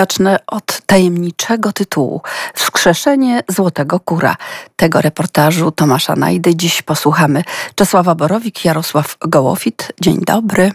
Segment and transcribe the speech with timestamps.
[0.00, 2.22] Zacznę od tajemniczego tytułu
[2.54, 4.36] Wskrzeszenie Złotego Kura.
[4.76, 7.42] Tego reportażu Tomasza Najdy dziś posłuchamy.
[7.74, 9.92] Czesława Borowik, Jarosław Gołofit.
[10.00, 10.72] Dzień dobry.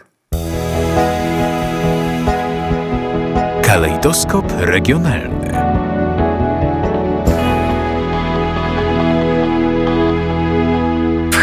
[3.64, 5.45] Kalejdoskop regionalny.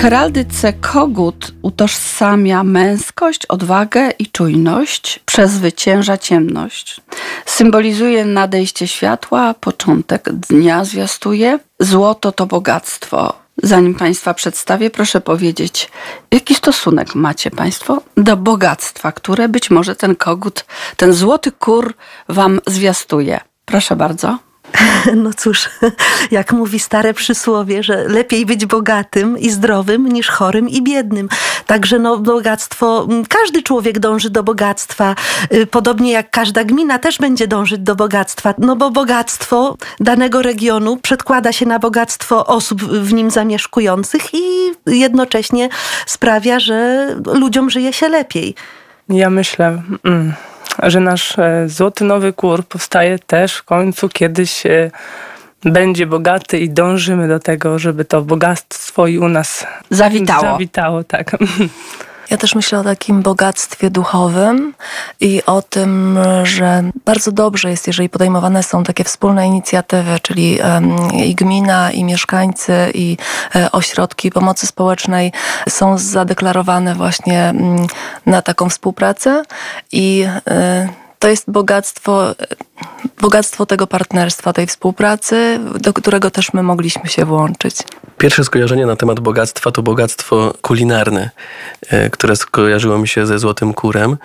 [0.02, 7.00] Heraldyce kogut utożsamia męskość, odwagę i czujność, przezwycięża ciemność.
[7.46, 11.58] Symbolizuje nadejście światła, początek dnia zwiastuje.
[11.80, 13.34] Złoto to bogactwo.
[13.62, 15.90] Zanim Państwa przedstawię, proszę powiedzieć,
[16.30, 20.64] jaki stosunek macie Państwo do bogactwa, które być może ten kogut,
[20.96, 21.94] ten złoty kur
[22.28, 23.40] Wam zwiastuje.
[23.64, 24.38] Proszę bardzo.
[25.16, 25.68] No cóż,
[26.30, 31.28] jak mówi stare przysłowie, że lepiej być bogatym i zdrowym niż chorym i biednym.
[31.66, 35.14] Także no, bogactwo, każdy człowiek dąży do bogactwa,
[35.54, 40.96] y, podobnie jak każda gmina też będzie dążyć do bogactwa, no bo bogactwo danego regionu
[40.96, 44.42] przedkłada się na bogactwo osób w nim zamieszkujących i
[44.86, 45.68] jednocześnie
[46.06, 48.54] sprawia, że ludziom żyje się lepiej.
[49.08, 49.82] Ja myślę.
[50.04, 50.32] Mm
[50.82, 54.90] że nasz e, złoty nowy kur powstaje też w końcu kiedyś e,
[55.64, 60.42] będzie bogaty i dążymy do tego, żeby to bogactwo i u nas zawitało.
[60.42, 61.30] Zawitało, tak.
[62.32, 64.74] Ja też myślę o takim bogactwie duchowym
[65.20, 70.58] i o tym, że bardzo dobrze jest, jeżeli podejmowane są takie wspólne inicjatywy, czyli
[71.24, 73.16] i gmina, i mieszkańcy, i
[73.56, 75.32] e, ośrodki pomocy społecznej
[75.68, 77.86] są zadeklarowane właśnie mm,
[78.26, 79.42] na taką współpracę
[79.92, 80.88] i e,
[81.22, 82.34] to jest bogactwo,
[83.20, 87.76] bogactwo tego partnerstwa, tej współpracy, do którego też my mogliśmy się włączyć.
[88.18, 91.30] Pierwsze skojarzenie na temat bogactwa to bogactwo kulinarne,
[91.88, 94.16] e, które skojarzyło mi się ze Złotym Kurem,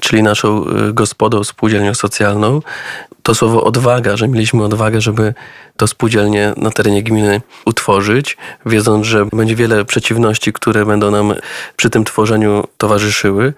[0.00, 2.60] czyli naszą e, gospodą, spółdzielnią socjalną.
[3.22, 5.34] To słowo odwaga, że mieliśmy odwagę, żeby
[5.76, 11.34] to spółdzielnie na terenie gminy utworzyć, wiedząc, że będzie wiele przeciwności, które będą nam
[11.76, 13.52] przy tym tworzeniu towarzyszyły.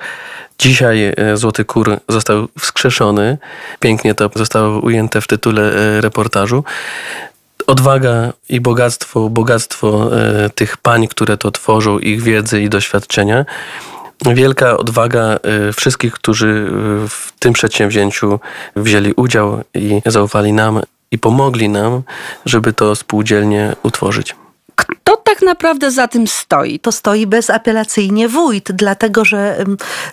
[0.58, 3.38] Dzisiaj e, Złoty Kur został wskrzeszony.
[3.80, 6.64] Pięknie to zostało ujęte w tytule reportażu
[7.66, 13.44] odwaga i bogactwo, bogactwo e, tych pań, które to tworzą, ich wiedzy i doświadczenia.
[14.34, 18.40] Wielka odwaga e, wszystkich, którzy e, w tym przedsięwzięciu
[18.76, 20.80] wzięli udział i zaufali nam
[21.10, 22.02] i pomogli nam,
[22.44, 24.36] żeby to spółdzielnie utworzyć.
[25.14, 26.78] Kto tak naprawdę za tym stoi?
[26.78, 29.64] To stoi bezapelacyjnie wójt, dlatego że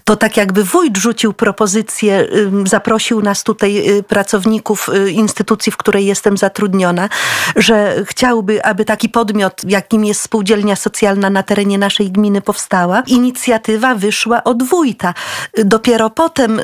[0.03, 2.28] to tak jakby wójt rzucił propozycję,
[2.66, 7.09] zaprosił nas tutaj y, pracowników y, instytucji, w której jestem zatrudniona,
[7.56, 13.03] że chciałby, aby taki podmiot, jakim jest spółdzielnia socjalna na terenie naszej gminy powstała.
[13.07, 15.13] Inicjatywa wyszła od wójta.
[15.57, 16.62] Dopiero potem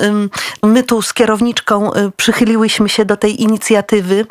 [0.63, 4.25] my tu z kierowniczką y, przychyliłyśmy się do tej inicjatywy.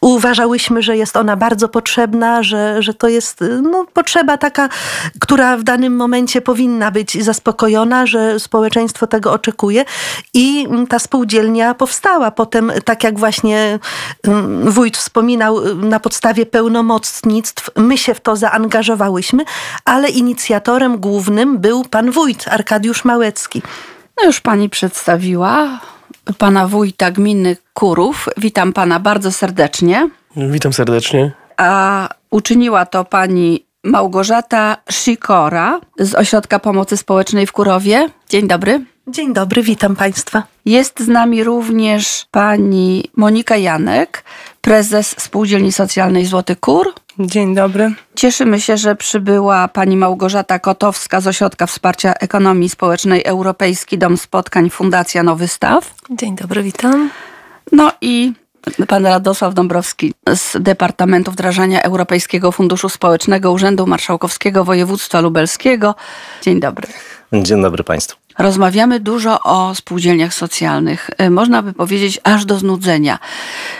[0.00, 4.68] Uważałyśmy, że jest ona bardzo potrzebna, że, że to jest no, potrzeba taka,
[5.20, 9.84] która w danym momencie powinna być zaspokojona, że społeczeństwo tego oczekuje
[10.34, 12.30] i ta spółdzielnia powstała.
[12.30, 13.78] Potem, tak jak właśnie
[14.22, 19.44] mm, wójt wspominał, na podstawie pełnomocnictw my się w to zaangażowałyśmy,
[19.84, 23.62] ale inicjatorem głównym był pan wójt Arkadiusz Małecki.
[24.18, 25.80] No już pani przedstawiła
[26.38, 28.28] pana wójta gminy Kurów.
[28.36, 30.08] Witam pana bardzo serdecznie.
[30.36, 31.32] Witam serdecznie.
[31.56, 38.08] A uczyniła to pani Małgorzata Sikora z Ośrodka Pomocy Społecznej w Kurowie.
[38.28, 38.84] Dzień dobry.
[39.08, 40.42] Dzień dobry, witam Państwa.
[40.64, 44.24] Jest z nami również pani Monika Janek,
[44.60, 46.94] prezes Spółdzielni Socjalnej Złoty Kur.
[47.18, 47.92] Dzień dobry.
[48.14, 54.70] Cieszymy się, że przybyła pani Małgorzata Kotowska z Ośrodka Wsparcia Ekonomii Społecznej Europejski Dom Spotkań
[54.70, 55.94] Fundacja Nowy Staw.
[56.10, 57.10] Dzień dobry, witam.
[57.72, 58.32] No i
[58.88, 65.94] Pan Radosław Dąbrowski z Departamentu Wdrażania Europejskiego Funduszu Społecznego Urzędu Marszałkowskiego Województwa Lubelskiego.
[66.42, 66.88] Dzień dobry.
[67.32, 68.16] Dzień dobry Państwu.
[68.38, 71.10] Rozmawiamy dużo o spółdzielniach socjalnych.
[71.22, 73.18] Y, można by powiedzieć aż do znudzenia.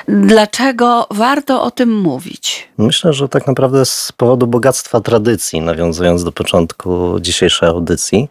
[0.08, 2.68] Dlaczego warto o tym mówić?
[2.78, 8.28] Myślę, że tak naprawdę z powodu bogactwa tradycji, nawiązując do początku dzisiejszej audycji.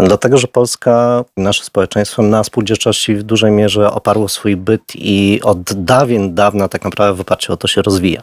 [0.00, 5.72] Dlatego, że Polska, nasze społeczeństwo na spółdzielczości w dużej mierze oparło swój byt i od
[5.72, 8.22] dawien dawna tak naprawdę w oparciu o to się rozwija.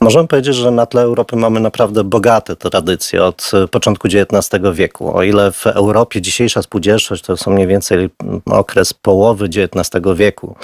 [0.00, 5.16] Możemy powiedzieć, że na tle Europy mamy naprawdę bogate tradycje od początku XIX wieku.
[5.16, 8.10] O ile w Europie dzisiejsza spółdzielczość to są mniej więcej
[8.46, 10.56] okres połowy XIX wieku,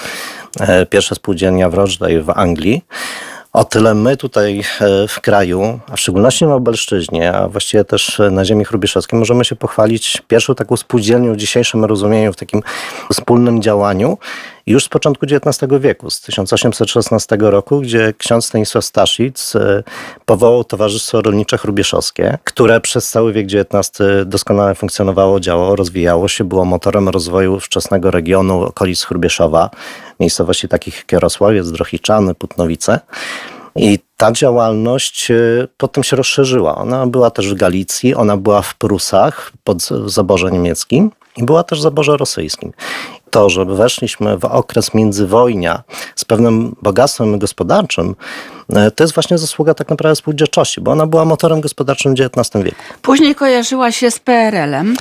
[0.59, 2.81] e, pierwsza spółdzielnia w Rochdale w Anglii,
[3.55, 8.21] O tyle my tutaj e, w kraju, a w szczególności na Lubelszczyźnie, a właściwie też
[8.31, 12.61] na ziemi chrubieszowskiej, możemy się pochwalić pierwszą taką spółdzielnią w dzisiejszym rozumieniu, w takim
[13.13, 14.17] wspólnym działaniu,
[14.67, 19.83] już z początku XIX wieku, z 1816 roku, gdzie ksiądz Stanisław Staszic e,
[20.25, 26.65] powołał Towarzystwo Rolnicze Chrubieszowskie, które przez cały wiek XIX doskonale funkcjonowało, działało, rozwijało się, było
[26.65, 29.69] motorem rozwoju wczesnego regionu okolic Chrubieszowa,
[30.19, 32.99] miejscowości takich jak Jarosławiec, Drohiczany, Putnowice.
[33.75, 35.35] I ta działalność e,
[35.77, 36.75] potem się rozszerzyła.
[36.75, 41.79] Ona była też w Galicji, ona była w Prusach pod zaborze niemieckim i była też
[41.79, 42.71] w zaborze rosyjskim.
[43.35, 45.83] To, że weszliśmy w okres międzywojnia
[46.15, 48.15] z pewnym bogactwem gospodarczym,
[48.69, 52.63] e, to jest właśnie zasługa tak naprawdę spółdzielczości, bo ona była motorem gospodarczym w XIX
[52.65, 52.83] wieku.
[53.01, 54.95] Później kojarzyła się z PRL-em.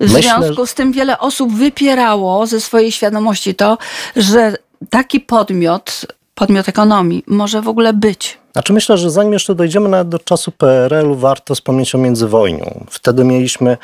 [0.00, 3.78] W Myślę, związku z tym wiele osób wypierało ze swojej świadomości to,
[4.16, 4.56] że
[4.90, 8.38] taki podmiot, podmiot ekonomii, może w ogóle być.
[8.58, 12.86] Znaczy myślę, że zanim jeszcze dojdziemy nawet do czasu PRL-u, warto wspomnieć o międzywojniu.
[12.90, 13.76] Wtedy mieliśmy,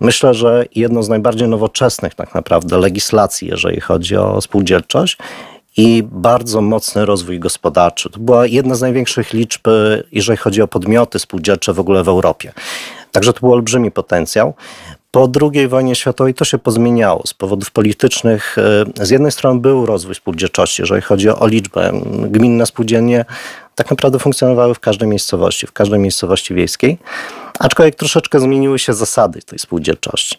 [0.00, 5.16] myślę, że jedną z najbardziej nowoczesnych tak naprawdę legislacji, jeżeli chodzi o spółdzielczość
[5.76, 8.10] i bardzo mocny rozwój gospodarczy.
[8.10, 9.60] To była jedna z największych liczb,
[10.12, 12.52] jeżeli chodzi o podmioty spółdzielcze w ogóle w Europie.
[13.12, 14.54] Także to był olbrzymi potencjał.
[15.18, 18.56] Po II wojnie światowej to się pozmieniało z powodów politycznych.
[18.98, 21.92] E, z jednej strony był rozwój spółdzielczości, jeżeli chodzi o liczbę.
[22.30, 23.24] Gminne spółdzielnie
[23.74, 26.98] tak naprawdę funkcjonowały w każdej miejscowości, w każdej miejscowości wiejskiej,
[27.58, 30.38] aczkolwiek troszeczkę zmieniły się zasady tej spółdzielczości.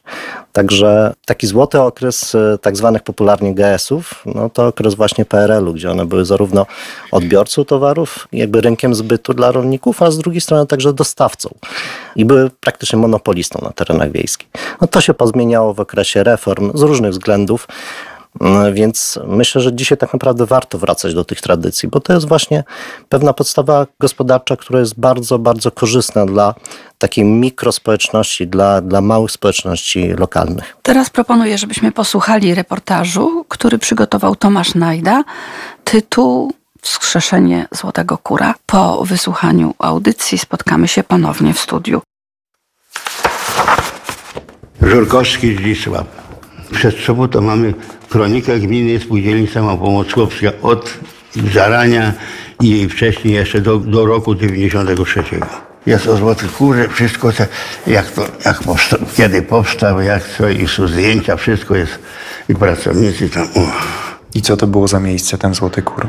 [0.52, 5.92] Także taki złoty okres e, tak zwanych popularnie GS-ów, no to okres właśnie PRL-u, gdzie
[5.92, 6.66] one były zarówno
[7.12, 11.50] odbiorcą towarów, jakby rynkiem zbytu dla rolników, a z drugiej strony także dostawcą
[12.16, 14.50] i były praktycznie monopolistą na terenach wiejskich.
[14.82, 17.68] No to się pozmieniało w okresie reform z różnych względów.
[18.40, 22.28] No, więc myślę, że dzisiaj tak naprawdę warto wracać do tych tradycji, bo to jest
[22.28, 22.64] właśnie
[23.10, 26.56] pewna podstawa gospodarcza, która jest bardzo, bardzo korzystna dla
[26.98, 30.78] takiej mikrospołeczności, dla, dla małych społeczności lokalnych.
[30.82, 35.24] Teraz proponuję, żebyśmy posłuchali reportażu, który przygotował Tomasz Najda.
[35.84, 38.56] Tytuł Wskrzeszenie Złotego Kura.
[38.66, 42.02] Po wysłuchaniu audycji spotkamy się ponownie w studiu.
[44.82, 46.29] Żurkowski Zdzisław.
[46.72, 47.74] Przed sobą to mamy
[48.10, 50.94] kronikę gminy Spółdzielni Samopomoc Chłopska od
[51.54, 52.14] zarania
[52.62, 55.24] i wcześniej jeszcze do, do roku 93.
[55.86, 57.48] Jest o Złoty Kurze, wszystko te,
[57.88, 62.00] jak to, jak powsta, kiedy powstał, jak co i są zdjęcia, wszystko jest
[62.50, 63.48] i pracownicy tam.
[63.56, 63.72] O.
[64.36, 66.08] I co to było za miejsce, ten Złoty Kur?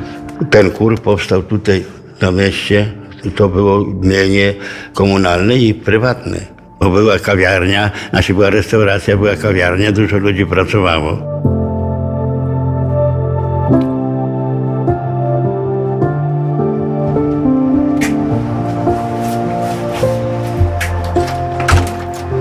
[0.50, 1.84] Ten kur powstał tutaj
[2.20, 2.92] na mieście.
[3.36, 4.54] To było mienie
[4.94, 6.59] komunalne i prywatne.
[6.80, 11.18] Bo była kawiarnia, znaczy była restauracja, była kawiarnia, dużo ludzi pracowało.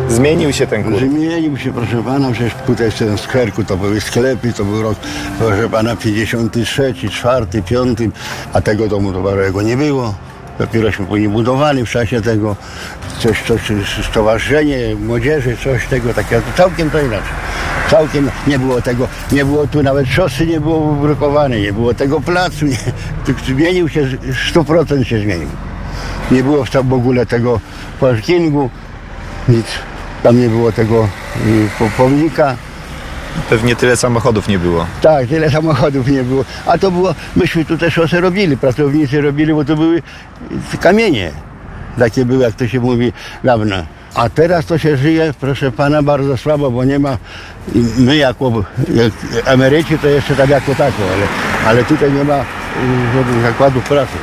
[0.10, 1.00] Zmienił się ten kur.
[1.00, 4.96] Zmienił się, proszę pana, przecież tutaj w tym skwerku to były sklepy, to był rok,
[5.40, 8.00] proszę pana, 53, 4, 5,
[8.54, 10.29] a tego domu towarowego nie było.
[10.60, 12.56] Dopierośmy później budowali w czasie tego
[13.20, 13.62] coś, coś,
[14.12, 17.34] stowarzyszenie młodzieży, coś tego takiego, całkiem to inaczej.
[17.90, 22.22] Całkiem nie było tego, nie było tu nawet szosy, nie było wybrukowane, nie było tego
[22.22, 22.78] placu, nie,
[23.48, 24.08] zmienił się,
[24.54, 25.50] 100% się zmienił.
[26.32, 27.60] Nie było w ogóle tego
[28.00, 28.70] parkingu,
[29.50, 29.66] nic.
[30.24, 31.10] Tam nie było tego
[31.82, 32.56] y, pomnika.
[33.50, 34.86] Pewnie tyle samochodów nie było.
[35.02, 36.46] Tak, tyle samochodów nie było.
[36.66, 40.02] A to było, myśmy tu też szosę robili, pracownicy robili, bo to były
[40.80, 41.32] kamienie.
[42.00, 43.76] Takie były, jak to się mówi, dawno.
[44.16, 47.18] A teraz to się żyje, proszę pana, bardzo słabo, bo nie ma,
[47.98, 49.14] my jako jak
[49.46, 51.28] emeryci to jeszcze tak jako tako, ale,
[51.70, 52.44] ale tutaj nie ma y,
[53.16, 54.14] żadnych zakładów pracy.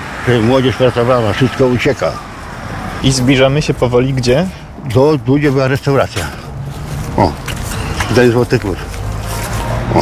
[0.43, 2.13] Młodzież pracowała, wszystko ucieka.
[3.03, 4.47] I zbliżamy się powoli gdzie?
[4.95, 6.27] Do, była restauracja.
[7.17, 7.33] O,
[8.09, 8.77] tutaj Złoty Kur.
[9.95, 10.01] O,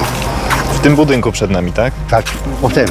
[0.75, 1.93] W tym budynku przed nami, tak?
[2.11, 2.25] tak,
[2.63, 2.87] potem.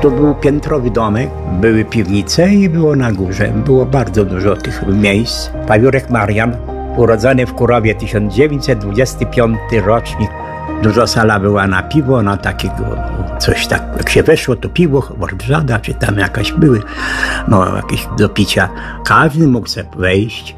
[0.00, 1.30] To był piętrowy domek,
[1.60, 3.48] były piwnice i było na górze.
[3.48, 5.50] Było bardzo dużo tych miejsc.
[5.66, 6.56] Pawiurek Marian,
[6.96, 10.30] urodzony w Kurowie 1925 rocznik.
[10.82, 12.96] Dużo sala była na piwo, na takiego
[13.38, 16.82] coś tak, jak się weszło, to piwo, worbrzada, czy tam jakaś były,
[17.48, 18.68] no jakieś do picia.
[19.04, 20.56] Każdy mógł sobie wejść.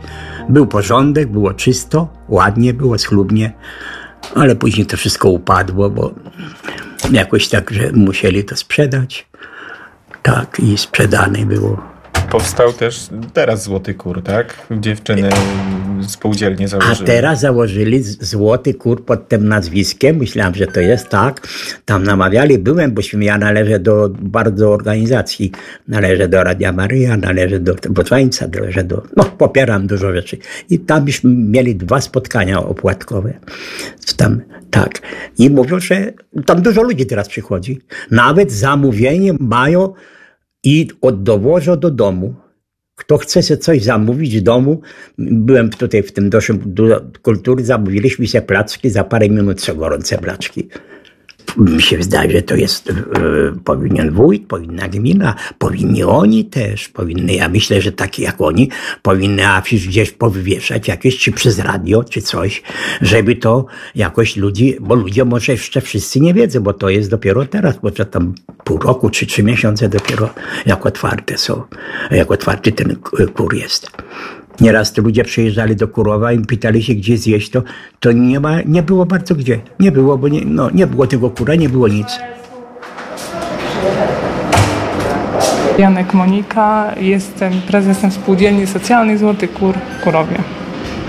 [0.48, 3.52] Był porządek, było czysto, ładnie było, schludnie,
[4.34, 6.10] ale później to wszystko upadło, bo
[7.10, 9.28] jakoś tak, że musieli to sprzedać.
[10.22, 11.98] Tak, i sprzedane było.
[12.30, 14.66] Powstał też teraz Złoty Kur, tak?
[14.70, 15.28] Dziewczyny
[16.08, 17.06] spółdzielnie A założyły.
[17.06, 20.16] teraz założyli Złoty Kur pod tym nazwiskiem.
[20.16, 21.49] Myślałem, że to jest tak.
[21.85, 25.52] Tam namawiali, byłem, bo ja należę do bardzo organizacji.
[25.88, 29.02] Należę do Radia Maryja, należę do Botwańca, należę do...
[29.16, 30.38] No, popieram dużo rzeczy.
[30.70, 33.32] I tam byśmy mieli dwa spotkania opłatkowe.
[34.16, 35.00] Tam, tak.
[35.38, 36.12] I mówią, że
[36.47, 37.80] tam dużo ludzi teraz przychodzi.
[38.11, 39.94] Nawet zamówienie mają
[40.68, 42.34] i oddowożą do domu.
[42.94, 44.80] Kto chce sobie coś zamówić w domu,
[45.18, 46.58] byłem tutaj w tym domu
[47.22, 50.68] kultury, zamówiliśmy sobie placki, za parę minut są gorące placzki.
[51.57, 52.95] Mi się wydaje, że to jest, e,
[53.64, 58.71] powinien wójt, powinna gmina, powinni oni też, powinny, ja myślę, że takie jak oni,
[59.02, 62.62] powinny afisz gdzieś powywieszać jakieś, czy przez radio, czy coś,
[63.00, 67.47] żeby to jakoś ludzi, bo ludzie może jeszcze wszyscy nie wiedzą, bo to jest dopiero
[67.47, 70.31] teraz, bo to tam pół roku, czy trzy miesiące dopiero
[70.67, 71.62] jak otwarte są,
[72.11, 72.97] jak otwarty ten
[73.35, 73.90] kur jest.
[74.60, 77.62] Nieraz to ludzie przyjeżdżali do Kurowa i pytali się, gdzie zjeść, to,
[78.00, 79.60] to nie, ma, nie było bardzo gdzie.
[79.80, 82.18] Nie było, bo nie, no, nie było tego kura, nie było nic.
[85.78, 90.36] Janek Monika, jestem prezesem Spółdzielni Socjalnej Złoty Kur w Kurowie.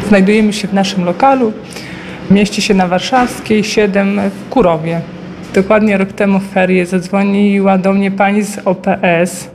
[0.08, 1.54] Znajdujemy się w naszym lokalu,
[2.32, 5.02] mieści się na Warszawskiej 7 w Kurowie.
[5.54, 9.50] Dokładnie rok temu w ferie zadzwoniła do mnie pani z OPS,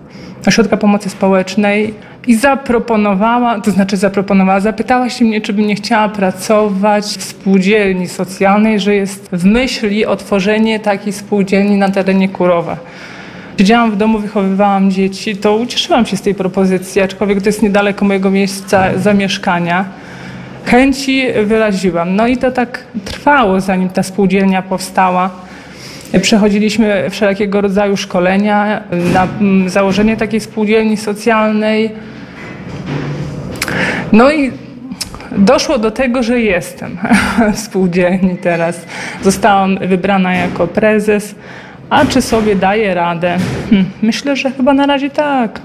[0.47, 1.95] Ośrodka Pomocy Społecznej
[2.27, 8.09] i zaproponowała, to znaczy zaproponowała, zapytała się mnie, czy bym nie chciała pracować w spółdzielni
[8.09, 12.77] socjalnej, że jest w myśli o tworzenie takiej spółdzielni na terenie Kurowa.
[13.59, 18.05] Siedziałam w domu, wychowywałam dzieci, to ucieszyłam się z tej propozycji, aczkolwiek to jest niedaleko
[18.05, 19.85] mojego miejsca zamieszkania.
[20.65, 22.17] Chęci wyraziłam.
[22.17, 25.31] No i to tak trwało, zanim ta spółdzielnia powstała.
[26.23, 31.91] Przechodziliśmy wszelkiego rodzaju szkolenia na mm, założenie takiej spółdzielni socjalnej.
[34.15, 34.53] No i
[35.39, 36.99] doszło do tego, że jestem
[37.53, 38.81] w spółdzielni teraz.
[39.23, 41.35] Zostałam wybrana jako prezes.
[41.91, 43.37] A czy sobie daję radę?
[43.71, 45.61] Hm, myślę, że chyba na razie tak.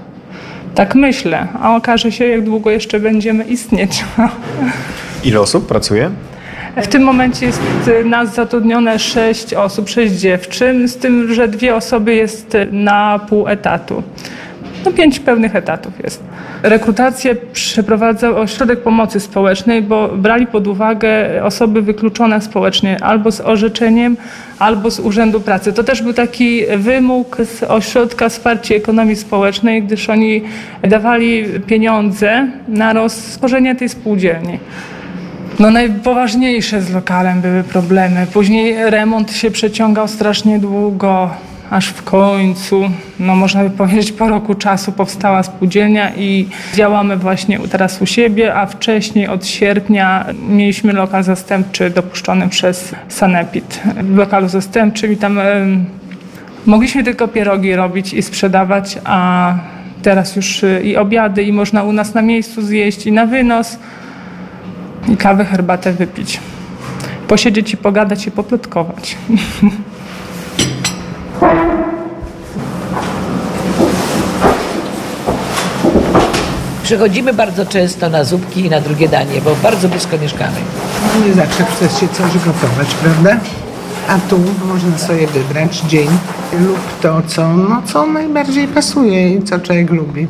[0.74, 1.46] Tak myślę.
[1.62, 4.04] A okaże się, jak długo jeszcze będziemy istnieć.
[5.24, 6.10] Ile osób pracuje?
[6.76, 11.76] W tym momencie jest y, nas zatrudnione sześć osób, sześć dziewczyn, z tym, że dwie
[11.76, 14.02] osoby jest na pół etatu.
[14.84, 16.22] No pięć pełnych etatów jest.
[16.62, 21.08] Rekrutację przeprowadzał Ośrodek Pomocy Społecznej, bo brali pod uwagę
[21.44, 24.16] osoby wykluczone społecznie albo z orzeczeniem,
[24.58, 25.72] albo z Urzędu Pracy.
[25.72, 30.42] To też był taki wymóg z Ośrodka Wsparcia Ekonomii Społecznej, gdyż oni
[30.82, 34.58] dawali pieniądze na roztworzenie tej spółdzielni.
[35.58, 38.26] No najpoważniejsze z lokalem były problemy.
[38.32, 41.30] Później remont się przeciągał strasznie długo,
[41.70, 47.58] aż w końcu, no można by powiedzieć po roku czasu powstała spółdzielnia i działamy właśnie
[47.58, 53.80] teraz u siebie, a wcześniej od sierpnia mieliśmy lokal zastępczy dopuszczony przez Sanepid.
[54.02, 55.84] W lokalu zastępczym i tam em,
[56.66, 59.54] mogliśmy tylko pierogi robić i sprzedawać, a
[60.02, 63.78] teraz już y, i obiady i można u nas na miejscu zjeść i na wynos
[65.08, 66.40] i kawę, herbatę wypić.
[67.28, 69.16] Posiedzieć i pogadać i poplotkować.
[76.90, 80.56] Przychodzimy bardzo często na zupki i na drugie danie, bo bardzo blisko mieszkamy.
[81.26, 83.36] Nie zawsze chce się coś gotować, prawda?
[84.08, 86.08] A tu można sobie wybrać dzień
[86.60, 90.26] lub to, co, no, co najbardziej pasuje i co człowiek lubi.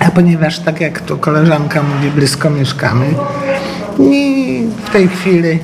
[0.00, 3.06] A ponieważ, tak jak tu koleżanka mówi, blisko mieszkamy
[3.98, 5.58] i w tej chwili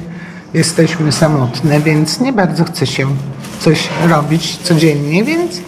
[0.54, 3.06] jesteśmy samotne, więc nie bardzo chce się
[3.60, 5.60] coś robić codziennie, więc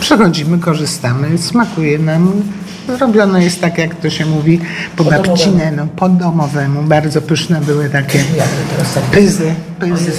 [0.00, 2.42] przychodzimy, korzystamy, smakuje nam.
[2.88, 4.60] Robione jest tak, jak to się mówi,
[4.96, 6.82] po babcinę, no, po domowemu.
[6.82, 8.18] Bardzo pyszne były takie
[9.12, 10.12] pyzy, pyzy.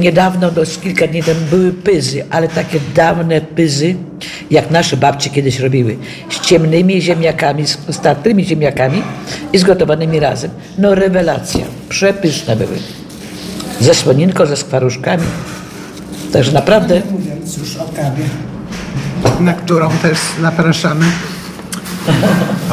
[0.00, 3.94] Niedawno, do kilka dni temu były pyzy, ale takie dawne pyzy,
[4.50, 5.96] jak nasze babcie kiedyś robiły,
[6.30, 9.02] z ciemnymi ziemniakami, z startymi ziemniakami
[9.52, 10.50] i zgotowanymi razem.
[10.78, 12.76] No rewelacja, przepyszne były.
[13.80, 15.24] Ze słoninką, ze skwaruszkami.
[16.32, 18.24] Także naprawdę Mówiąc już o kawie,
[19.40, 21.06] na którą też zapraszamy.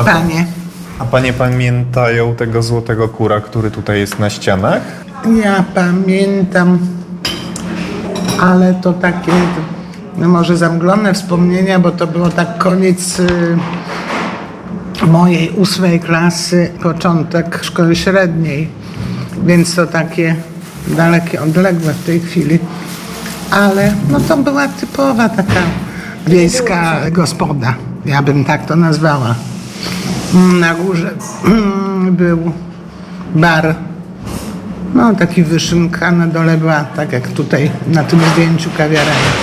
[0.06, 0.46] Panie,
[1.00, 4.82] A panie pamiętają tego złotego kura, który tutaj jest na ścianach?
[5.44, 6.80] ja pamiętam,
[8.42, 9.32] ale to takie
[10.18, 13.58] no może zamglone wspomnienia, bo to było tak koniec y,
[15.08, 18.70] mojej ósmej klasy, początek szkoły średniej,
[19.46, 20.36] więc to takie
[20.88, 22.60] dalekie, odległe w tej chwili.
[23.52, 25.62] Ale no to była typowa taka
[26.28, 27.76] wiejska gospoda.
[28.06, 29.36] Ja bym tak to nazwała.
[30.60, 31.14] Na górze
[32.22, 32.52] był
[33.36, 33.76] bar,
[34.94, 39.34] no taki wyszynka, na dole była, tak jak tutaj na tym zdjęciu, kawiarenia.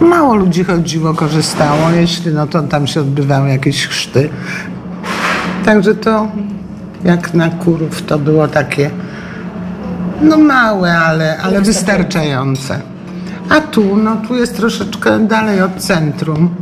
[0.00, 4.28] Mało ludzi chodziło, korzystało, jeśli no to tam się odbywały jakieś chrzty.
[5.64, 6.28] Także to
[7.04, 8.90] jak na kurów to było takie
[10.22, 12.91] no małe, ale, ale wystarczające.
[13.52, 16.54] A tu, no tu jest troszeczkę dalej od centrum.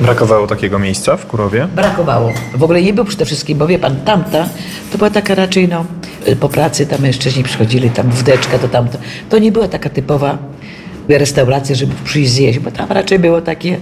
[0.00, 1.68] Brakowało takiego miejsca w Kurowie?
[1.76, 2.32] Brakowało.
[2.54, 4.48] W ogóle nie było przede wszystkim, bo wie pan, tamta
[4.92, 5.84] to była taka raczej, no,
[6.40, 8.98] po pracy tam mężczyźni przychodzili, tam wdeczka, to tamto.
[9.28, 10.38] To nie była taka typowa
[11.08, 13.78] restauracja, żeby przyjść zjeść, bo tam raczej było takie,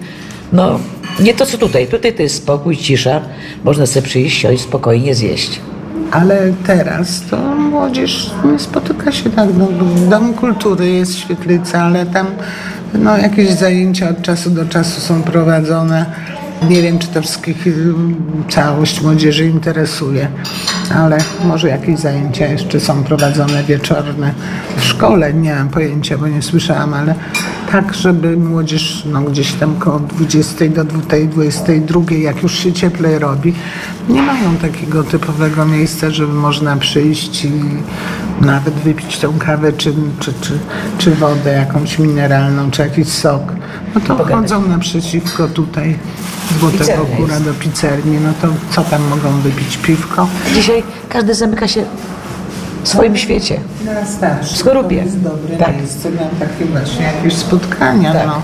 [0.52, 0.80] no,
[1.20, 1.86] nie to co tutaj.
[1.86, 3.20] Tutaj to jest spokój, cisza,
[3.64, 5.60] można sobie przyjść, siąść, spokojnie zjeść.
[6.10, 9.48] Ale teraz to młodzież nie spotyka się tak.
[9.58, 9.68] No,
[10.10, 12.26] Dom Kultury jest świetlica, ale tam
[12.94, 16.06] no, jakieś zajęcia od czasu do czasu są prowadzone.
[16.68, 17.94] Nie wiem, czy to wszystkich y,
[18.48, 20.28] całość młodzieży interesuje,
[20.92, 24.34] ale może jakieś zajęcia jeszcze są prowadzone wieczorne.
[24.76, 27.14] W szkole nie mam pojęcia, bo nie słyszałam, ale
[27.72, 33.54] tak, żeby młodzież no, gdzieś tam koło 20 do 22, jak już się cieplej robi,
[34.08, 37.52] nie mają takiego typowego miejsca, żeby można przyjść i
[38.40, 40.58] nawet wypić tą kawę, czy, czy, czy,
[40.98, 43.42] czy wodę jakąś mineralną, czy jakiś sok.
[43.94, 45.98] No to chodzą naprzeciwko tutaj
[46.60, 47.44] Złotego jest.
[47.44, 49.76] do pizzerni, no to co tam mogą wypić?
[49.76, 50.28] Piwko?
[50.54, 51.84] Dzisiaj każdy zamyka się
[52.82, 53.60] w swoim świecie.
[54.42, 54.96] W skorupie.
[54.98, 55.76] To jest dobre Tak.
[55.76, 58.12] miejsce na takie właśnie jakieś spotkania.
[58.12, 58.26] Tak.
[58.26, 58.42] No.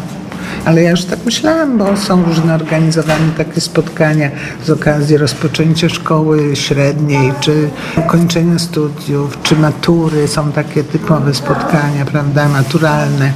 [0.65, 4.31] Ale ja już tak myślałam, bo są różne organizowane takie spotkania
[4.65, 10.29] z okazji rozpoczęcia szkoły średniej, czy ukończenia studiów, czy matury.
[10.29, 13.33] Są takie typowe spotkania, prawda, maturalne.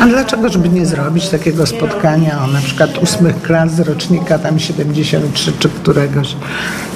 [0.00, 4.58] A dlaczego, żeby nie zrobić takiego spotkania o na przykład ósmych klas z rocznika tam
[4.58, 6.36] 73 czy któregoś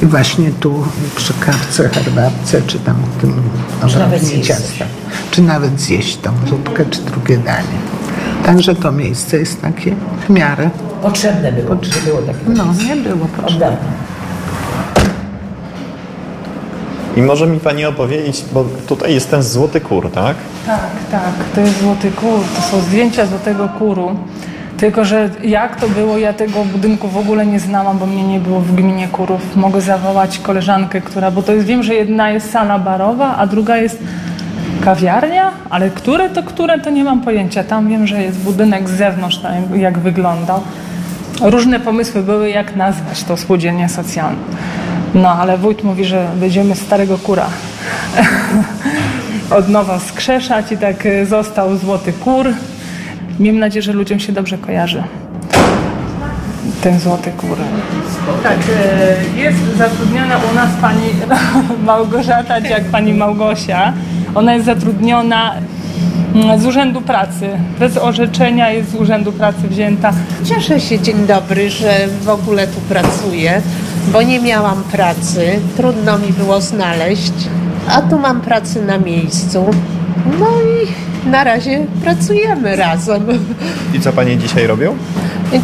[0.03, 0.85] i właśnie tu
[1.17, 3.43] przy kawce, herbatce, czy tam tym
[3.83, 4.85] nawet odrobinie zjeść ciasta.
[5.31, 7.79] Czy nawet zjeść tą zupkę, czy drugie danie.
[8.45, 9.95] Także to miejsce jest takie
[10.27, 10.71] w miarę.
[11.03, 13.77] Potrzebne było, nie było takiego No, nie było potrzebne.
[17.17, 20.37] I może mi Pani opowiedzieć, bo tutaj jest ten złoty kur, tak?
[20.67, 20.81] Tak,
[21.15, 24.17] tak, to jest Złoty Kur, to są zdjęcia Złotego Kuru.
[24.77, 28.41] Tylko, że jak to było, ja tego budynku w ogóle nie znałam, bo mnie nie
[28.41, 29.57] było w gminie Kurów.
[29.57, 33.77] Mogę zawołać koleżankę, która, bo to jest, wiem, że jedna jest sala barowa, a druga
[33.77, 33.99] jest
[34.85, 37.65] kawiarnia, ale które to które, to nie mam pojęcia.
[37.65, 39.41] Tam wiem, że jest budynek z zewnątrz,
[39.77, 40.61] jak wyglądał.
[41.43, 44.39] Różne pomysły były, jak nazwać to spółdzielnię socjalną.
[45.15, 47.47] No, ale wójt mówi, że będziemy starego kura
[49.51, 52.47] od nowa skrzeszać i tak y, został Złoty Kur.
[53.41, 55.03] Miejmy nadzieję, że ludziom się dobrze kojarzy
[56.85, 57.57] ten Złoty Kur.
[58.43, 58.59] Tak,
[59.37, 61.07] y, jest zatrudniona u nas pani
[61.87, 63.93] Małgorzata, czy jak pani Małgosia.
[64.35, 65.55] Ona jest zatrudniona
[66.35, 67.49] mm, z Urzędu Pracy.
[67.79, 70.13] Bez orzeczenia jest z Urzędu Pracy wzięta.
[70.45, 73.63] Cieszę się, dzień dobry, że w ogóle tu pracuję,
[74.13, 77.33] bo nie miałam pracy, trudno mi było znaleźć,
[77.89, 79.71] a tu mam pracę na miejscu.
[80.41, 83.23] No i na razie pracujemy razem.
[83.95, 84.97] I co Panie dzisiaj robią?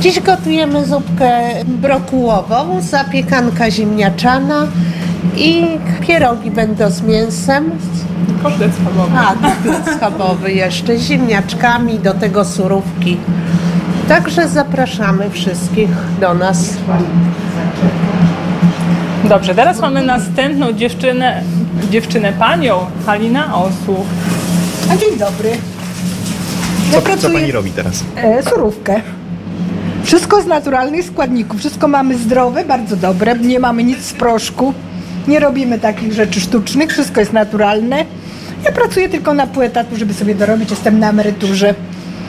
[0.00, 4.66] Dziś gotujemy zupkę brokułową, zapiekanka ziemniaczana
[5.36, 5.66] i
[6.00, 7.70] pierogi będą z mięsem.
[8.42, 9.16] Kotlet schabowy.
[9.16, 13.16] A, kotlet schabowy jeszcze, z ziemniaczkami, do tego surówki.
[14.08, 16.74] Także zapraszamy wszystkich do nas.
[19.28, 21.42] Dobrze, teraz mamy następną dziewczynę,
[21.90, 24.06] dziewczynę panią, Halina Osłuch.
[24.92, 25.50] A dzień dobry.
[26.92, 28.04] Co, co pracuję- Pani robi teraz?
[28.16, 29.00] E, surówkę.
[30.04, 31.60] Wszystko z naturalnych składników.
[31.60, 33.38] Wszystko mamy zdrowe, bardzo dobre.
[33.38, 34.74] Nie mamy nic z proszku.
[35.28, 36.90] Nie robimy takich rzeczy sztucznych.
[36.92, 38.04] Wszystko jest naturalne.
[38.64, 40.70] Ja pracuję tylko na pół etatu, żeby sobie dorobić.
[40.70, 41.74] Jestem na emeryturze.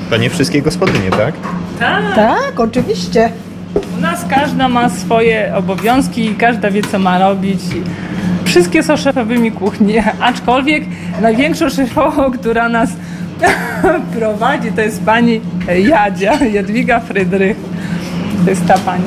[0.10, 1.34] Panie wszystkie gospodynie, tak?
[1.80, 2.15] Tak.
[2.15, 3.30] Tak, oczywiście.
[3.97, 7.60] U nas każda ma swoje obowiązki i każda wie, co ma robić.
[8.52, 9.94] Wszystkie są szefowymi kuchni,
[10.30, 10.84] aczkolwiek
[11.22, 12.90] największą szefową, która nas
[14.18, 15.42] prowadzi, to jest pani
[15.88, 17.58] Jadzia, Jadwiga Frydrych.
[18.44, 19.04] To jest ta pani.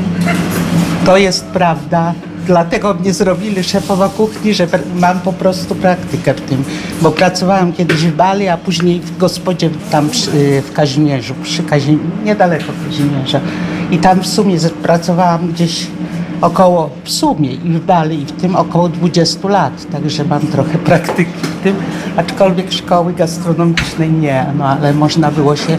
[1.07, 2.15] To jest prawda.
[2.47, 6.65] Dlatego mnie zrobili szefowa kuchni, że mam po prostu praktykę w tym.
[7.03, 10.31] Bo pracowałam kiedyś w Bali, a później w gospodzie tam przy,
[10.63, 13.41] w Kazimierzu, przy Kazim, niedaleko Kazimierza.
[13.91, 15.87] I tam w sumie pracowałam gdzieś
[16.45, 19.87] około, w sumie i w Bali, i w tym około 20 lat.
[19.93, 21.33] Także mam trochę praktyki.
[21.63, 21.77] tym,
[22.17, 25.79] aczkolwiek szkoły gastronomicznej nie, no ale można było się,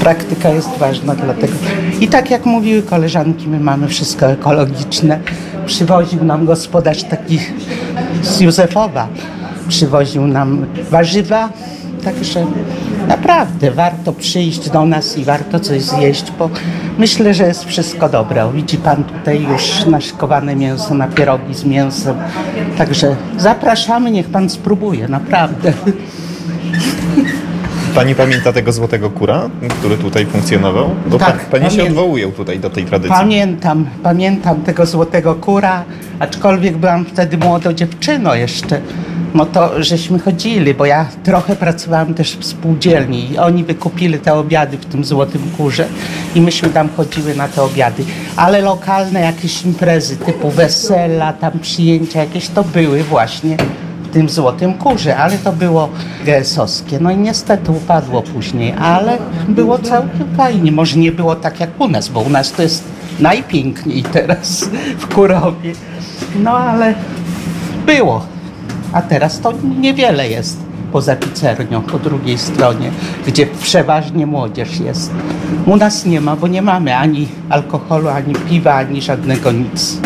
[0.00, 1.52] praktyka jest ważna dlatego.
[2.00, 5.20] I tak jak mówiły koleżanki, my mamy wszystko ekologiczne.
[5.66, 7.38] Przywoził nam gospodarz taki
[8.22, 9.08] z Józefowa,
[9.68, 11.48] przywoził nam warzywa,
[12.14, 12.46] Także
[13.08, 16.50] naprawdę warto przyjść do nas i warto coś zjeść, bo
[16.98, 18.52] myślę, że jest wszystko dobre.
[18.54, 22.16] Widzi Pan tutaj już naszykowane mięso na pierogi z mięsem.
[22.78, 25.72] Także zapraszamy, niech Pan spróbuje, naprawdę.
[27.94, 30.90] Pani pamięta tego złotego kura, który tutaj funkcjonował?
[31.06, 33.16] Bo Tak, pa, Pani się odwołują tutaj do tej tradycji.
[33.16, 35.84] Pamiętam, pamiętam tego złotego kura,
[36.18, 38.80] aczkolwiek byłam wtedy młodą dziewczyną jeszcze.
[39.38, 44.34] No to żeśmy chodzili, bo ja trochę pracowałam też w spółdzielni i oni wykupili te
[44.34, 45.86] obiady w tym złotym kurze
[46.34, 48.04] i myśmy tam chodziły na te obiady.
[48.36, 53.56] Ale lokalne jakieś imprezy typu wesela, tam przyjęcia jakieś to były właśnie
[54.02, 55.88] w tym złotym kurze, ale to było
[56.24, 57.00] GS-owskie.
[57.00, 60.72] No i niestety upadło później, ale było całkiem fajnie.
[60.72, 62.84] Może nie było tak jak u nas, bo u nas to jest
[63.20, 65.72] najpiękniej teraz w Kurowie.
[66.42, 66.94] No ale
[67.86, 68.37] było.
[68.92, 72.90] A teraz to niewiele jest poza pizzernią po drugiej stronie,
[73.26, 75.10] gdzie przeważnie młodzież jest.
[75.66, 79.98] U nas nie ma, bo nie mamy ani alkoholu, ani piwa, ani żadnego nic.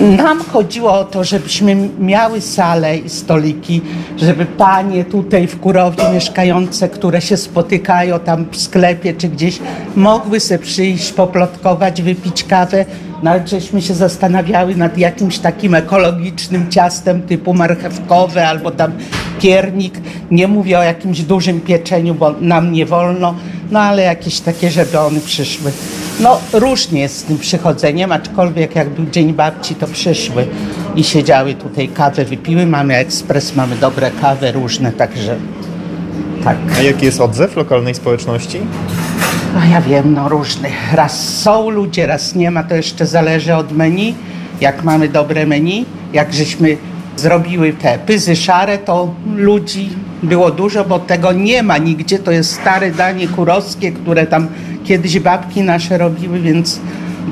[0.00, 3.80] Nam chodziło o to, żebyśmy miały salę i stoliki,
[4.16, 9.58] żeby panie tutaj w Kurowie mieszkające, które się spotykają tam w sklepie czy gdzieś,
[9.96, 12.84] mogły se przyjść, poplotkować, wypić kawę.
[13.22, 18.92] Nawet żeśmy się zastanawiały nad jakimś takim ekologicznym ciastem typu marchewkowe albo tam
[19.40, 19.94] piernik.
[20.30, 23.34] Nie mówię o jakimś dużym pieczeniu, bo nam nie wolno,
[23.70, 25.72] no ale jakieś takie, żeby one przyszły.
[26.20, 30.46] No różnie jest z tym przychodzeniem, aczkolwiek jak był Dzień Babci, to przyszły
[30.96, 32.66] i siedziały tutaj, kawę wypiły.
[32.66, 35.36] Mamy ekspres, mamy dobre kawy różne, także
[36.44, 36.56] tak.
[36.78, 38.60] A jaki jest odzew lokalnej społeczności?
[39.58, 40.68] A ja wiem, no różny.
[40.92, 44.14] Raz są ludzie, raz nie ma, to jeszcze zależy od menu.
[44.60, 46.76] Jak mamy dobre menu, jak żeśmy
[47.16, 49.88] zrobiły te pyzy szare, to ludzi
[50.22, 52.18] było dużo, bo tego nie ma nigdzie.
[52.18, 54.48] To jest stare danie kurowskie, które tam
[54.84, 56.80] kiedyś babki nasze robiły, więc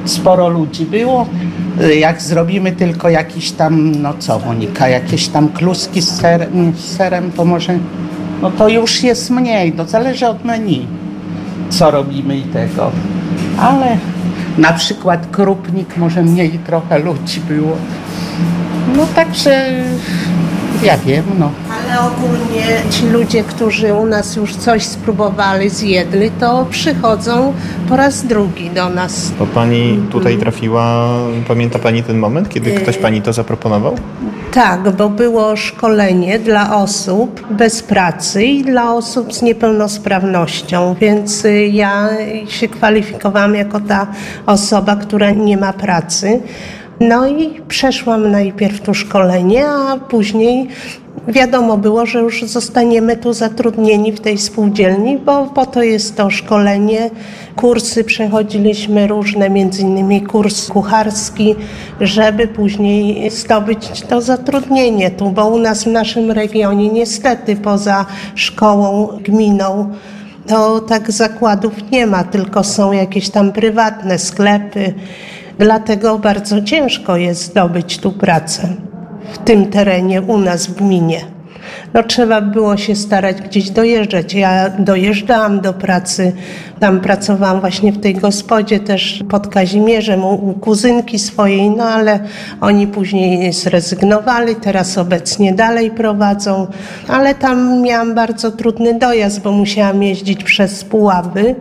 [0.05, 1.27] sporo ludzi było.
[1.99, 7.33] Jak zrobimy tylko jakiś tam, no co Monika, jakieś tam kluski z serem, z serem
[7.33, 7.79] to może,
[8.43, 10.98] no to już jest mniej, to zależy od menu
[11.71, 12.91] co robimy i tego.
[13.61, 13.99] Ale
[14.59, 17.77] na przykład Krupnik może mniej trochę ludzi było.
[18.97, 19.71] No także
[20.83, 21.51] ja wiem, no.
[21.71, 27.53] Ale ogólnie ci ludzie, którzy u nas już coś spróbowali, zjedli, to przychodzą
[27.89, 29.33] po raz drugi do nas.
[29.39, 31.09] To Pani tutaj trafiła,
[31.49, 33.97] pamięta Pani ten moment, kiedy ktoś Pani to zaproponował?
[34.53, 41.67] Tak, bo było szkolenie dla osób bez pracy i dla osób z niepełnosprawnością, więc y,
[41.67, 42.09] ja
[42.49, 44.07] się kwalifikowałam jako ta
[44.47, 46.41] osoba, która nie ma pracy.
[47.01, 50.69] No i przeszłam najpierw to szkolenie, a później
[51.29, 56.31] wiadomo było, że już zostaniemy tu zatrudnieni w tej spółdzielni, bo po to jest to
[56.31, 57.11] szkolenie.
[57.57, 61.55] Kursy przechodziliśmy różne, między innymi kurs kucharski,
[62.01, 69.09] żeby później zdobyć to zatrudnienie tu, bo u nas w naszym regionie niestety poza szkołą,
[69.21, 69.91] gminą
[70.47, 74.95] to tak zakładów nie ma, tylko są jakieś tam prywatne sklepy.
[75.59, 78.88] Dlatego bardzo ciężko jest zdobyć tu pracę
[79.33, 81.39] w tym terenie u nas w gminie.
[81.95, 84.35] No trzeba było się starać gdzieś dojeżdżać.
[84.35, 86.33] Ja dojeżdżałam do pracy,
[86.81, 92.21] tam pracowałam właśnie w tej gospodzie też pod Kazimierzem u, kuzynki swojej, no ale
[92.61, 96.67] oni później zrezygnowali, teraz obecnie dalej prowadzą,
[97.09, 101.55] ale tam miałam bardzo trudny dojazd, bo musiałam jeździć przez Puławy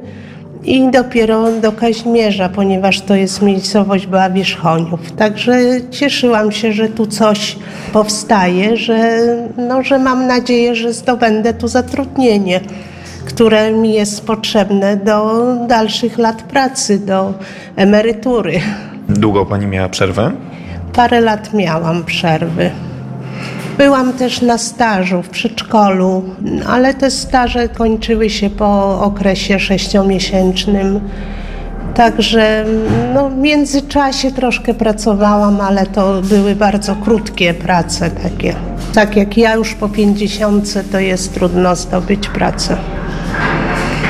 [0.63, 5.12] i dopiero do Kaźmierza, ponieważ to jest miejscowość była Wierzchoniów.
[5.12, 5.60] Także
[5.91, 7.56] cieszyłam się, że tu coś
[7.93, 9.20] powstaje, że,
[9.58, 12.60] no, że mam nadzieję, że zdobędę tu zatrudnienie,
[13.26, 17.34] które mi jest potrzebne do dalszych lat pracy, do
[17.76, 18.60] emerytury.
[19.10, 20.32] Długo Pani miała przerwę?
[20.93, 22.72] Parę lat miałam przerwy.
[23.77, 26.23] Byłam też na stażu w przedszkolu,
[26.67, 30.99] ale te staże kończyły się po okresie sześciomiesięcznym.
[31.95, 32.65] Także
[33.13, 38.55] no, w międzyczasie troszkę pracowałam, ale to były bardzo krótkie prace takie.
[38.93, 42.77] Tak jak ja już po pięćdziesiątce, to jest trudno zdobyć pracę.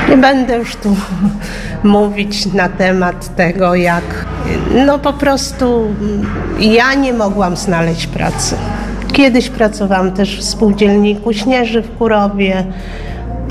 [0.09, 0.95] Nie będę już tu
[1.83, 4.25] mówić na temat tego, jak
[4.85, 5.93] no po prostu
[6.59, 8.55] ja nie mogłam znaleźć pracy.
[9.13, 12.63] Kiedyś pracowałam też w spółdzielniku Śnieży w Kurowie,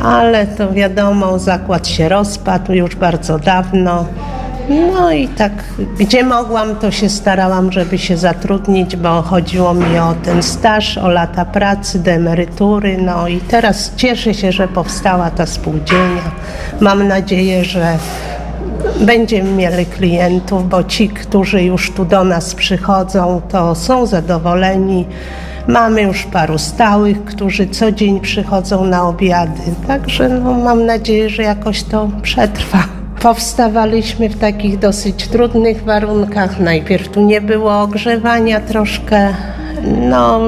[0.05, 4.07] ale to wiadomo, zakład się rozpadł już bardzo dawno.
[4.92, 5.53] No i tak,
[5.99, 11.09] gdzie mogłam, to się starałam, żeby się zatrudnić, bo chodziło mi o ten staż, o
[11.09, 12.99] lata pracy, do emerytury.
[12.99, 16.23] No i teraz cieszę się, że powstała ta spółdzielnia.
[16.81, 17.99] Mam nadzieję, że
[19.01, 25.07] będziemy mieli klientów, bo ci, którzy już tu do nas przychodzą, to są zadowoleni.
[25.68, 31.42] Mamy już paru stałych, którzy co dzień przychodzą na obiady, także no, mam nadzieję, że
[31.42, 32.79] jakoś to przetrwa.
[33.20, 36.61] Powstawaliśmy w takich dosyć trudnych warunkach.
[36.61, 39.35] Najpierw tu nie było ogrzewania troszkę,
[40.11, 40.40] no,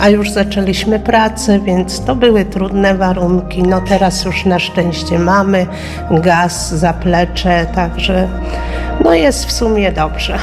[0.00, 3.62] a już zaczęliśmy pracę, więc to były trudne warunki.
[3.62, 5.66] No teraz już na szczęście mamy
[6.10, 8.28] gaz, zaplecze, także
[9.04, 10.38] no jest w sumie dobrze.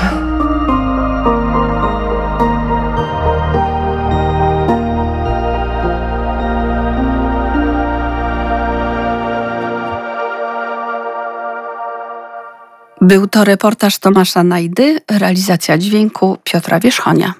[13.09, 17.33] Był to reportaż Tomasza Najdy, realizacja dźwięku Piotra Wierzchonia.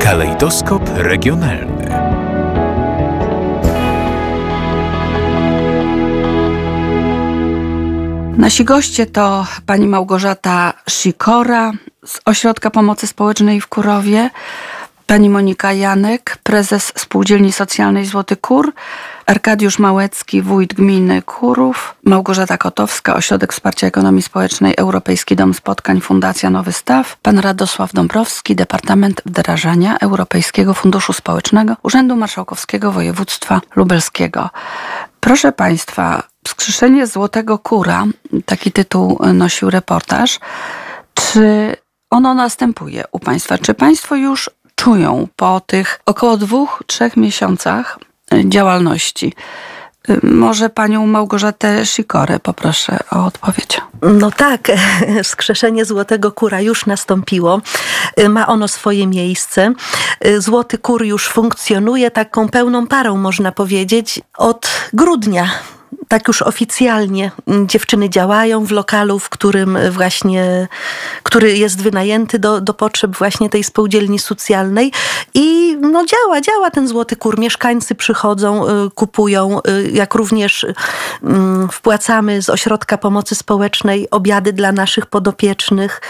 [0.00, 1.86] Kalejdoskop regionalny.
[8.36, 11.72] Nasi goście to pani Małgorzata Sikora
[12.06, 14.30] z Ośrodka Pomocy Społecznej w Kurowie,
[15.06, 18.72] pani Monika Janek, prezes Spółdzielni Socjalnej Złoty Kur,
[19.26, 26.50] Arkadiusz Małecki, wójt gminy Kurów, Małgorzata Kotowska, Ośrodek Wsparcia Ekonomii Społecznej, Europejski Dom Spotkań, Fundacja
[26.50, 34.50] Nowy Staw, pan Radosław Dąbrowski, Departament Wdrażania Europejskiego Funduszu Społecznego Urzędu Marszałkowskiego Województwa Lubelskiego.
[35.20, 38.04] Proszę Państwa, Wskrzeszenie Złotego Kura,
[38.46, 40.40] taki tytuł nosił reportaż.
[41.14, 41.76] Czy
[42.10, 43.58] ono następuje u Państwa?
[43.58, 47.98] Czy Państwo już czują po tych około dwóch, trzech miesiącach
[48.44, 49.32] działalności.
[50.22, 53.80] Może panią Małgorzatę Sikorę poproszę o odpowiedź.
[54.02, 54.72] No tak,
[55.22, 57.60] skrzeszenie Złotego Kura już nastąpiło.
[58.28, 59.72] Ma ono swoje miejsce.
[60.38, 65.50] Złoty Kur już funkcjonuje taką pełną parą, można powiedzieć, od grudnia
[66.12, 67.30] tak już oficjalnie
[67.66, 70.68] dziewczyny działają w lokalu, w którym właśnie,
[71.22, 74.92] który jest wynajęty do, do potrzeb właśnie tej spółdzielni socjalnej
[75.34, 77.38] i no działa, działa ten Złoty Kur.
[77.38, 80.66] Mieszkańcy przychodzą, y, kupują, y, jak również
[81.22, 86.00] mm, wpłacamy z Ośrodka Pomocy Społecznej obiady dla naszych podopiecznych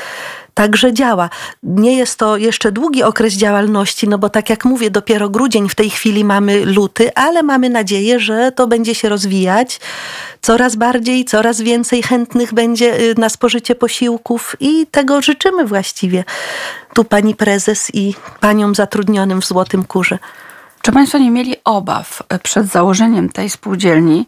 [0.54, 1.30] także działa.
[1.62, 5.74] Nie jest to jeszcze długi okres działalności, no bo tak jak mówię, dopiero grudzień, w
[5.74, 9.80] tej chwili mamy luty, ale mamy nadzieję, że to będzie się rozwijać.
[10.40, 16.24] Coraz bardziej, coraz więcej chętnych będzie y, na spożycie posiłków i tego życzymy właściwie
[16.94, 20.18] tu pani prezes i paniom zatrudnionym w Złotym Kurze.
[20.82, 24.26] Czy Państwo nie mieli obaw przed założeniem tej spółdzielni?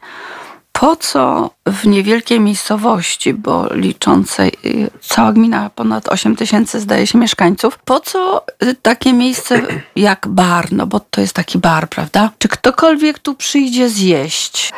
[0.81, 7.19] Po co w niewielkiej miejscowości, bo liczącej y, cała gmina ponad 8 tysięcy zdaje się
[7.19, 9.61] mieszkańców, po co y, takie miejsce
[9.97, 12.31] jak bar, no bo to jest taki bar, prawda?
[12.39, 14.73] Czy ktokolwiek tu przyjdzie zjeść?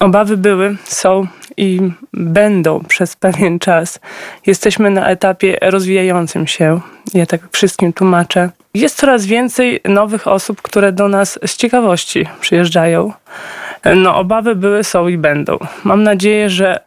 [0.00, 1.80] Obawy były, są i
[2.12, 4.00] będą przez pewien czas.
[4.46, 6.80] Jesteśmy na etapie rozwijającym się.
[7.14, 8.50] Ja tak wszystkim tłumaczę.
[8.74, 13.12] Jest coraz więcej nowych osób, które do nas z ciekawości przyjeżdżają.
[13.94, 15.58] No, obawy były, są i będą.
[15.84, 16.80] Mam nadzieję, że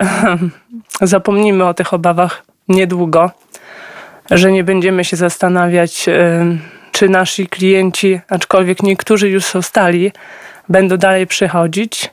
[1.02, 3.32] zapomnimy o tych obawach niedługo,
[4.32, 6.06] że nie będziemy się zastanawiać,
[6.92, 10.12] czy nasi klienci, aczkolwiek niektórzy już są stali,
[10.70, 12.12] będą dalej przychodzić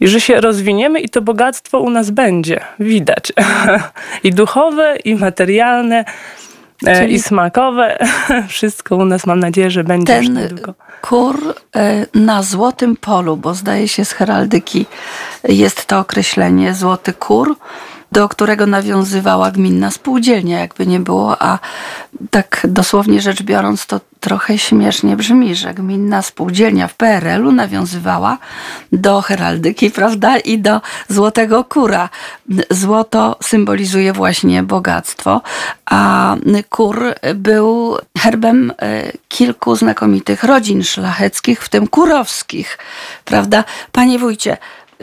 [0.00, 3.32] i że się rozwiniemy i to bogactwo u nas będzie, widać.
[4.24, 6.04] I duchowe, i materialne,
[6.84, 7.14] Czyli...
[7.14, 7.98] i smakowe.
[8.48, 10.74] Wszystko u nas mam nadzieję, że będzie Ten niedługo.
[11.02, 14.86] Kur e, na złotym polu, bo zdaje się z heraldyki
[15.48, 17.56] jest to określenie złoty kur
[18.12, 21.58] do którego nawiązywała gminna spółdzielnia, jakby nie było, a
[22.30, 28.38] tak dosłownie rzecz biorąc, to trochę śmiesznie brzmi, że gminna spółdzielnia w PRL-u nawiązywała
[28.92, 32.08] do heraldyki, prawda, i do złotego kura.
[32.70, 35.42] Złoto symbolizuje właśnie bogactwo,
[35.86, 36.36] a
[36.68, 42.78] kur był herbem e, kilku znakomitych rodzin szlacheckich, w tym kurowskich,
[43.24, 43.64] prawda.
[43.92, 44.56] Panie wójcie,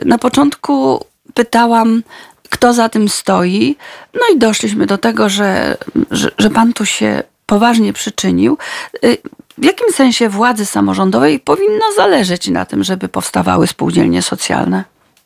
[0.05, 2.03] na początku pytałam,
[2.49, 3.75] kto za tym stoi.
[4.13, 5.77] No i doszliśmy do tego, że,
[6.11, 8.57] że, że pan tu się poważnie przyczynił.
[9.05, 9.17] Y,
[9.57, 14.83] w jakim sensie władzy samorządowej powinno zależeć na tym, żeby powstawały spółdzielnie socjalne?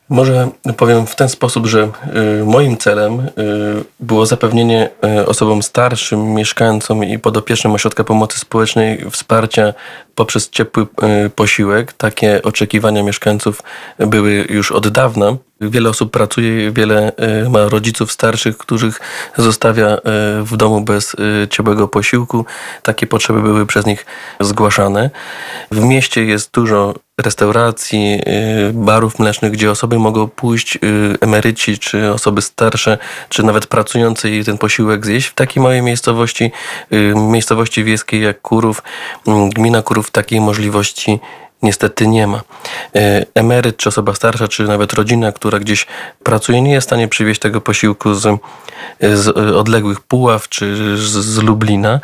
[0.10, 1.90] Może powiem w ten sposób, że
[2.42, 3.30] y, moim celem y,
[4.00, 4.90] było zapewnienie
[5.26, 9.74] osobom starszym, mieszkańcom i podopiecznym ośrodka pomocy społecznej wsparcia
[10.16, 10.88] poprzez ciepły
[11.36, 11.94] posiłek.
[11.94, 13.62] Takie oczekiwania mieszkańców
[14.00, 15.38] były już od dawna.
[15.62, 17.12] Wiele osób pracuje, wiele
[17.50, 19.00] ma rodziców starszych, których
[19.38, 19.98] zostawia
[20.44, 21.16] w domu bez
[21.50, 22.46] ciepłego posiłku.
[22.84, 24.06] Takie potrzeby były przez nich
[24.40, 25.10] zgłaszane.
[25.72, 28.22] W mieście jest dużo restauracji,
[28.74, 30.80] barów mlecznych, gdzie osoby mogą pójść,
[31.22, 32.98] emeryci, czy osoby starsze,
[33.30, 35.28] czy nawet pracujące i ten posiłek zjeść.
[35.28, 36.52] W takiej małej miejscowości,
[37.16, 38.84] miejscowości wiejskiej jak Kurów,
[39.56, 41.20] gmina Kurów takiej możliwości
[41.62, 42.42] niestety nie ma.
[43.36, 45.88] Emeryt, czy osoba starsza, czy nawet rodzina, która gdzieś
[46.24, 48.40] pracuje, nie jest w stanie przywieźć tego posiłku z,
[49.02, 52.00] z odległych Puław, czy z, z Lublina.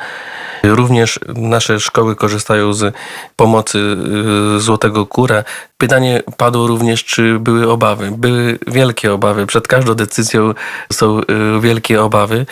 [0.63, 2.95] Również nasze szkoły korzystają z
[3.35, 3.79] pomocy
[4.57, 5.43] y, Złotego Kura.
[5.77, 8.11] Pytanie padło również, czy były obawy.
[8.11, 9.45] Były wielkie obawy.
[9.45, 10.53] Przed każdą decyzją
[10.93, 11.23] są y,
[11.61, 12.45] wielkie obawy,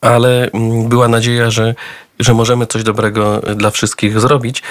[0.00, 1.74] ale mm, była nadzieja, że
[2.18, 4.62] że możemy coś dobrego dla wszystkich zrobić.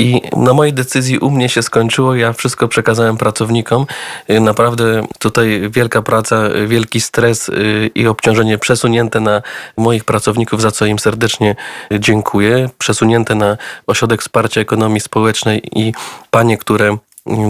[0.00, 2.14] I na mojej decyzji u mnie się skończyło.
[2.14, 3.86] Ja wszystko przekazałem pracownikom.
[4.30, 7.50] Y, naprawdę tutaj wielka praca, wielki stres
[7.94, 9.42] i obciążenie przesunięte na
[9.76, 11.56] moich pracowników, za co im serdecznie
[11.98, 12.70] dziękuję.
[12.78, 15.92] Przesunięte na Ośrodek Wsparcia Ekonomii Społecznej i
[16.30, 16.96] panie, które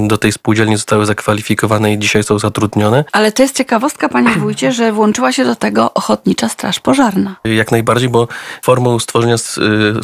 [0.07, 3.05] do tej spółdzielni zostały zakwalifikowane i dzisiaj są zatrudnione.
[3.13, 7.37] Ale to jest ciekawostka, panie wójcie, że włączyła się do tego Ochotnicza Straż Pożarna.
[7.45, 8.29] Jak najbardziej, bo
[8.63, 9.39] formą stworzenia y,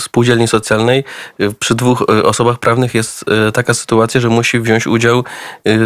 [0.00, 1.04] spółdzielni socjalnej
[1.40, 3.24] y, przy dwóch y, osobach prawnych jest
[3.54, 5.24] taka sytuacja, że musi wziąć udział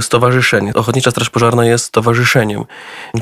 [0.00, 0.74] stowarzyszenie.
[0.74, 2.64] Ochotnicza Straż Pożarna jest stowarzyszeniem.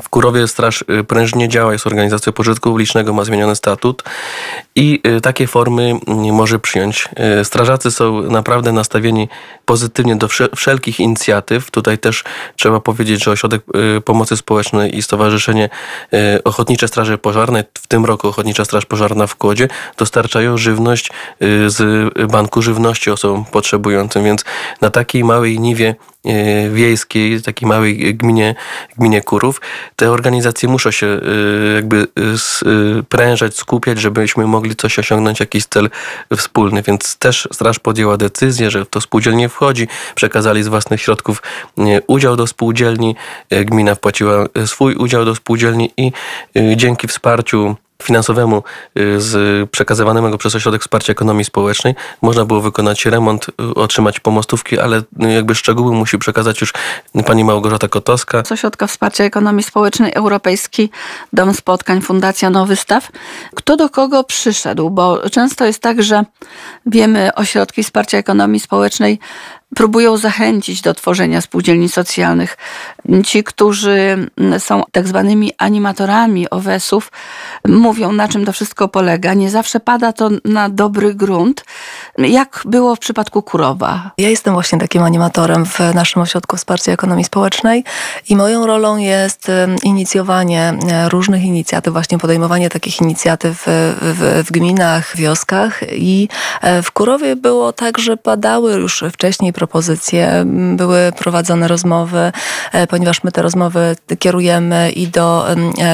[0.03, 4.03] W Kurowie Straż prężnie działa, jest organizacją pożytku publicznego, ma zmieniony statut
[4.75, 5.99] i takie formy
[6.31, 7.09] może przyjąć.
[7.43, 9.29] Strażacy są naprawdę nastawieni
[9.65, 10.27] pozytywnie do
[10.59, 11.71] wszelkich inicjatyw.
[11.71, 12.23] Tutaj też
[12.55, 13.61] trzeba powiedzieć, że Ośrodek
[13.97, 15.69] y, Pomocy Społecznej i Stowarzyszenie
[16.13, 19.67] y, Ochotnicze Straże Pożarne, w tym roku Ochotnicza Straż Pożarna w Kłodzie,
[19.97, 21.09] dostarczają żywność
[21.41, 24.45] y, z Banku Żywności osobom potrzebującym, więc
[24.81, 25.95] na takiej małej niwie
[26.71, 28.55] wiejskiej, takiej małej gminie,
[28.97, 29.61] gminie Kurów,
[29.95, 31.19] te organizacje muszą się e,
[31.75, 35.89] jakby sprężać, skupiać, żebyśmy mogli coś osiągnąć, jakiś cel
[36.37, 36.81] wspólny.
[36.81, 41.41] Więc też Straż podjęła decyzję, że to spółdzielnie wchodzi, przekazali z własnych środków
[41.77, 43.15] e, udział do spółdzielni,
[43.65, 46.11] gmina wpłaciła swój udział do spółdzielni i
[46.75, 48.63] dzięki wsparciu finansowemu
[48.97, 54.79] y, z przekazywanego przez Ośrodek Wsparcia Ekonomii Społecznej można było wykonać remont, y, otrzymać pomostówki,
[54.79, 56.73] ale y, jakby szczegóły musi przekazać już
[57.25, 58.43] pani Małgorzata Kotowska.
[58.45, 60.89] Z Ośrodka Wsparcia Ekonomii Społecznej Europejski
[61.33, 63.11] Dom Spotkań Fundacja Nowy Staw.
[63.55, 64.89] Kto do kogo przyszedł?
[64.89, 66.25] Bo często jest tak, że
[66.85, 69.19] wiemy ośrodki wsparcia ekonomii społecznej
[69.75, 72.57] próbują zachęcić do tworzenia spółdzielni socjalnych.
[73.25, 74.29] Ci, którzy
[74.59, 77.11] są tak zwanymi animatorami OWES-ów,
[77.67, 79.33] mówią, na czym to wszystko polega.
[79.33, 81.65] Nie zawsze pada to na dobry grunt.
[82.27, 84.11] Jak było w przypadku Kurowa?
[84.17, 87.83] Ja jestem właśnie takim animatorem w naszym ośrodku wsparcia ekonomii społecznej
[88.29, 89.51] i moją rolą jest
[89.83, 93.63] inicjowanie e, różnych inicjatyw, właśnie podejmowanie takich inicjatyw
[94.01, 96.29] w, w gminach, wioskach i
[96.61, 100.43] e, w Kurowie było tak, że padały już wcześniej propozycje,
[100.75, 102.31] były prowadzone rozmowy,
[102.71, 105.45] e, ponieważ my te rozmowy kierujemy i do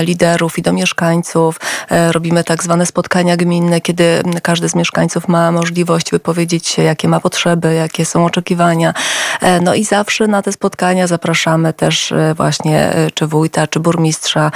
[0.01, 1.59] liderów, i do mieszkańców.
[1.89, 7.07] E, robimy tak zwane spotkania gminne, kiedy każdy z mieszkańców ma możliwość wypowiedzieć się, jakie
[7.07, 8.93] ma potrzeby, jakie są oczekiwania.
[9.41, 14.51] E, no i zawsze na te spotkania zapraszamy też właśnie czy wójta, czy burmistrza,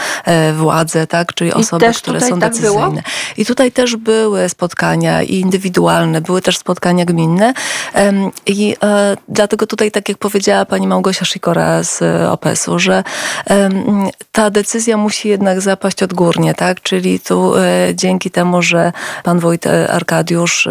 [0.54, 2.89] władze, tak, czyli osoby, które są tak decyzyjne.
[2.89, 3.02] Było?
[3.38, 7.54] I tutaj też były spotkania indywidualne, były też spotkania gminne
[8.45, 8.76] i
[9.30, 13.04] dlatego tutaj, tak jak powiedziała pani Małgosia Szykora z e, OPS-u, że
[14.32, 16.82] ta decyzja musi jednak zapaść odgórnie, tak?
[16.82, 17.62] Czyli tu e,
[17.95, 18.91] dzięki temu, że
[19.24, 20.67] pan wójt e, Arkadiusz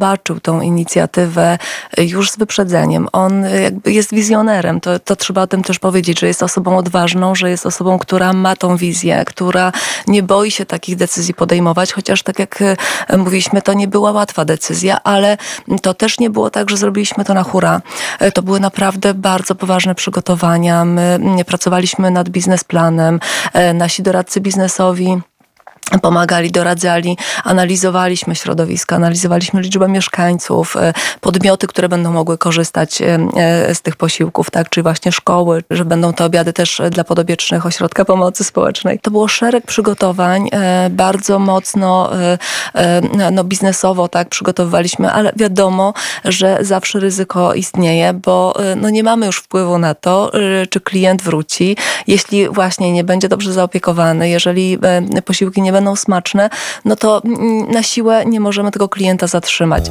[0.00, 1.58] zobaczył tą inicjatywę
[1.98, 3.08] już z wyprzedzeniem.
[3.12, 4.80] On jakby jest wizjonerem.
[4.80, 8.32] To, to trzeba o tym też powiedzieć, że jest osobą odważną, że jest osobą, która
[8.32, 9.72] ma tą wizję, która
[10.06, 12.58] nie boi się takich decyzji podejmować, chociaż tak jak
[13.16, 15.36] mówiliśmy, to nie była łatwa decyzja, ale
[15.82, 17.80] to też nie było tak, że zrobiliśmy to na hura
[18.34, 20.84] to były naprawdę bardzo poważne przygotowania.
[20.84, 23.20] My pracowaliśmy nad biznesplanem.
[23.74, 25.20] Nasi doradcy biznesowi
[25.98, 33.74] pomagali, doradzali, analizowaliśmy środowisko, analizowaliśmy liczbę mieszkańców, e, podmioty, które będą mogły korzystać e, e,
[33.74, 38.04] z tych posiłków, tak, czy właśnie szkoły, że będą to obiady też dla podobiecznych ośrodka
[38.04, 38.98] pomocy społecznej.
[38.98, 40.50] To było szereg przygotowań,
[40.90, 42.10] bardzo mocno
[43.32, 44.28] no, biznesowo tak?
[44.28, 45.94] Przygotowywaliśmy, ale wiadomo,
[46.24, 50.32] że zawsze ryzyko istnieje, bo no, nie mamy już wpływu na to,
[50.70, 54.78] czy klient wróci, jeśli właśnie nie będzie dobrze zaopiekowany, jeżeli
[55.24, 56.50] posiłki nie będą będą smaczne,
[56.84, 59.84] no to mm, na siłę nie możemy tego klienta zatrzymać.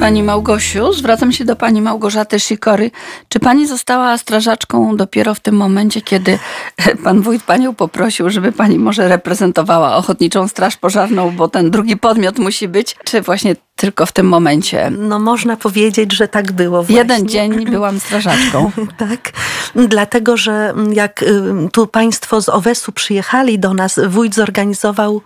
[0.00, 2.90] Pani Małgosiu, zwracam się do Pani Małgorzaty Sikory.
[3.28, 6.38] Czy Pani została strażaczką dopiero w tym momencie, kiedy
[7.04, 12.38] Pan Wójt Panią poprosił, żeby Pani może reprezentowała Ochotniczą Straż Pożarną, bo ten drugi podmiot
[12.38, 12.96] musi być?
[13.04, 14.90] Czy właśnie tylko w tym momencie.
[14.90, 16.96] No można powiedzieć, że tak było właśnie.
[16.96, 18.70] Jeden dzień byłam strażaczką.
[18.96, 19.32] tak,
[19.74, 25.22] dlatego, że jak y, tu państwo z Owesu przyjechali do nas, wójt zorganizował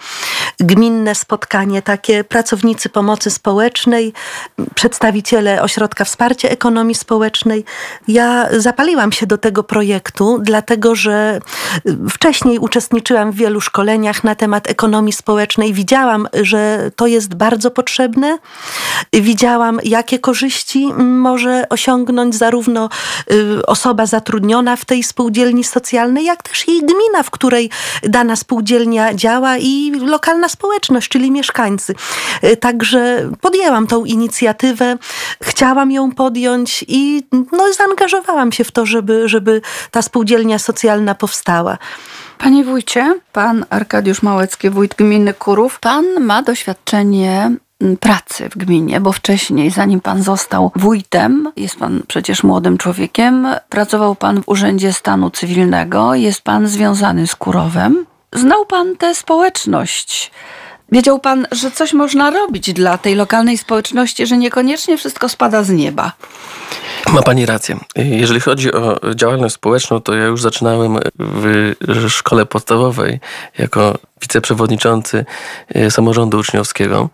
[0.60, 4.12] gminne spotkanie, takie pracownicy pomocy społecznej,
[4.74, 7.64] przedstawiciele Ośrodka Wsparcia Ekonomii Społecznej.
[8.08, 11.40] Ja zapaliłam się do tego projektu, dlatego, że
[11.88, 15.72] y, wcześniej uczestniczyłam w wielu szkoleniach na temat ekonomii społecznej.
[15.72, 18.38] Widziałam, że to jest bardzo potrzebne
[19.12, 22.88] Widziałam, jakie korzyści może osiągnąć zarówno
[23.32, 27.70] y, osoba zatrudniona w tej spółdzielni socjalnej, jak też i gmina, w której
[28.02, 31.94] dana spółdzielnia działa i lokalna społeczność, czyli mieszkańcy.
[32.44, 34.96] Y, także podjęłam tą inicjatywę,
[35.42, 37.22] chciałam ją podjąć i
[37.52, 41.78] no, zaangażowałam się w to, żeby, żeby ta spółdzielnia socjalna powstała.
[42.38, 47.50] Panie wójcie, pan Arkadiusz Małecki, wójt gminy Kurów, pan ma doświadczenie
[48.00, 54.14] pracy w gminie, bo wcześniej, zanim pan został wójtem, jest pan przecież młodym człowiekiem, pracował
[54.14, 58.06] pan w Urzędzie Stanu Cywilnego, jest pan związany z Kurowem.
[58.32, 60.30] Znał pan tę społeczność.
[60.92, 65.70] Wiedział pan, że coś można robić dla tej lokalnej społeczności, że niekoniecznie wszystko spada z
[65.70, 66.12] nieba.
[67.10, 67.76] Ma Pani rację.
[67.96, 71.74] Jeżeli chodzi o działalność społeczną, to ja już zaczynałem w
[72.08, 73.20] szkole podstawowej
[73.58, 75.24] jako wiceprzewodniczący
[75.74, 77.08] e, samorządu uczniowskiego.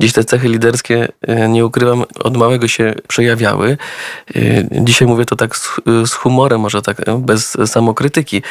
[0.00, 3.78] Dziś te cechy liderskie, e, nie ukrywam, od małego się przejawiały.
[4.36, 4.40] E,
[4.70, 5.56] dzisiaj mówię to tak
[6.06, 8.42] z, humorem, może tak bez samokrytyki,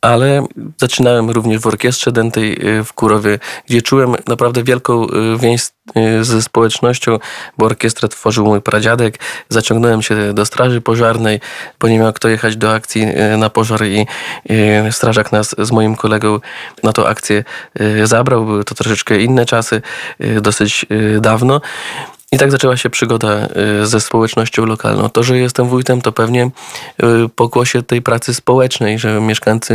[0.00, 0.46] ale
[0.76, 5.06] zaczynałem również w orkiestrze dętej w Kurowie, gdzie czułem naprawdę wielką
[5.38, 5.62] więź
[6.20, 7.18] ze społecznością,
[7.58, 9.18] bo orkiestrę tworzył mój pradziadek.
[9.48, 11.40] Zaciągnąłem się do straży pożarnej,
[11.80, 13.06] bo nie miał kto jechać do akcji
[13.38, 14.06] na pożar i
[14.90, 16.40] strażak nas z moim kolegą
[16.82, 17.44] na tą akcję
[17.80, 18.44] Y, zabrał.
[18.44, 19.82] Były to troszeczkę inne czasy,
[20.40, 20.86] dosyć
[21.20, 21.60] dawno.
[22.32, 23.48] I tak zaczęła się przygoda
[23.82, 25.08] ze społecznością lokalną.
[25.08, 26.50] To, że jestem wójtem, to pewnie
[27.36, 29.74] pokłosie tej pracy społecznej, że mieszkańcy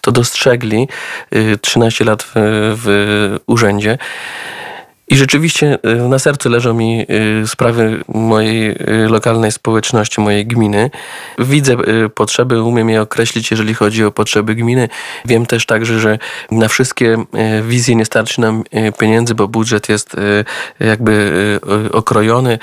[0.00, 0.88] to dostrzegli.
[1.60, 2.32] 13 lat w,
[2.82, 3.98] w urzędzie.
[5.08, 7.06] I rzeczywiście y, na sercu leżą mi
[7.42, 10.90] y, sprawy mojej y, lokalnej społeczności, mojej gminy.
[11.38, 11.76] Widzę
[12.14, 14.88] potrzeby, umiem je określić, jeżeli chodzi o potrzeby gminy.
[15.24, 16.18] Wiem też także, że
[16.50, 17.24] na wszystkie
[17.62, 18.64] wizje nie starczy nam
[18.98, 20.16] pieniędzy, bo budżet jest
[20.80, 21.32] jakby
[21.92, 22.58] okrojony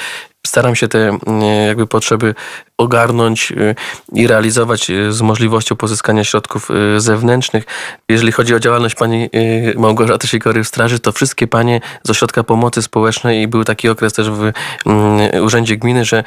[0.48, 1.22] staram się te mm,
[1.68, 2.36] jakby potrzeby
[2.78, 3.76] ogarnąć y,
[4.14, 7.64] i realizować y, z możliwością pozyskania środków zewnętrznych.
[8.10, 9.30] Jeżeli chodzi o działalność pani
[9.76, 14.14] Małgorzaty Sikory w Straży, to wszystkie panie z Ośrodka Pomocy Społecznej i był taki okres
[14.14, 14.52] też w
[14.86, 16.24] mm, Urzędzie Gminy, że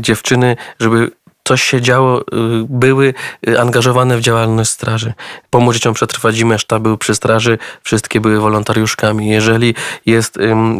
[0.00, 1.10] dziewczyny, żeby
[1.48, 2.24] coś się działo, y,
[2.68, 3.14] były
[3.48, 5.12] y, angażowane w działalność straży.
[5.50, 9.28] Pomóż dzieciom przetrwać zimę, sztab był przy straży, wszystkie były wolontariuszkami.
[9.28, 9.74] Jeżeli
[10.06, 10.38] jest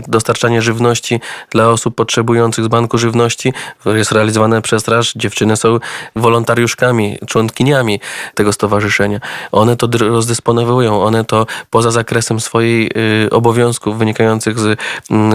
[0.08, 3.52] dostarczanie żywności dla osób potrzebujących z Banku Żywności,
[3.86, 5.78] jest realizowane przez straż, dziewczyny są
[6.16, 8.00] wolontariuszkami, członkiniami
[8.34, 9.20] tego stowarzyszenia.
[9.52, 14.80] One to rozdysponowują, one to poza zakresem swoich y, obowiązków wynikających z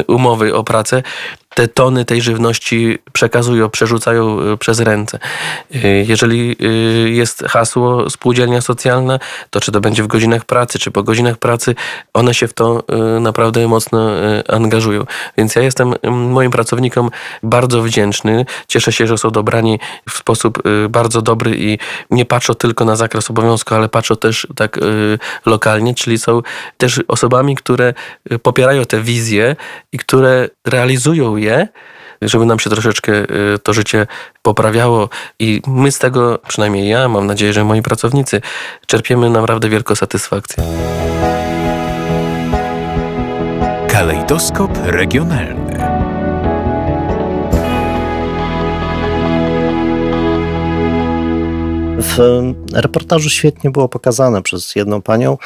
[0.07, 1.03] umowy o pracę
[1.55, 5.19] te tony tej żywności przekazują, przerzucają e, przez ręce.
[5.75, 6.65] E, jeżeli e,
[7.09, 9.19] jest hasło spółdzielnia socjalna,
[9.49, 11.75] to czy to będzie w godzinach pracy, czy po godzinach pracy,
[12.13, 12.83] one się w to
[13.21, 14.09] naprawdę mocno
[14.47, 15.05] angażują.
[15.37, 17.09] Więc ja jestem moim pracownikom
[17.43, 18.45] bardzo wdzięczny.
[18.67, 19.79] Cieszę się, że są dobrani
[20.09, 21.77] w sposób bardzo dobry i
[22.11, 24.79] nie patrzą tylko na zakres obowiązku, ale patrzą też tak
[25.45, 26.41] lokalnie, czyli są
[26.77, 27.93] też osobami, które
[28.41, 29.55] popierają te wizje
[29.91, 31.67] i które realizują je,
[32.21, 34.07] żeby nam się troszeczkę y, to życie
[34.41, 35.09] poprawiało
[35.39, 38.41] i my z tego, przynajmniej ja, mam nadzieję, że moi pracownicy,
[38.85, 40.63] czerpiemy naprawdę wielką satysfakcję.
[43.87, 45.69] Kalejdoskop regionalny.
[52.01, 52.41] W
[52.73, 55.37] reportażu świetnie było pokazane przez jedną panią,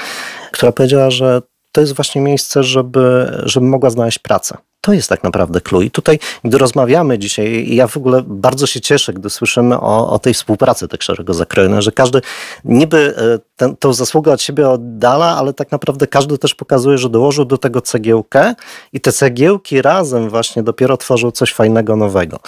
[0.51, 1.41] która powiedziała, że
[1.71, 5.81] to jest właśnie miejsce, żeby, żeby mogła znaleźć pracę to jest tak naprawdę clue.
[5.81, 10.19] I tutaj, gdy rozmawiamy dzisiaj, ja w ogóle bardzo się cieszę, gdy słyszymy o, o
[10.19, 12.21] tej współpracy tak szeroko zakrojonej, że każdy
[12.65, 17.09] niby e, ten, tą zasługę od siebie oddala, ale tak naprawdę każdy też pokazuje, że
[17.09, 18.55] dołożył do tego cegiełkę
[18.93, 22.39] i te cegiełki razem właśnie dopiero tworzą coś fajnego, nowego.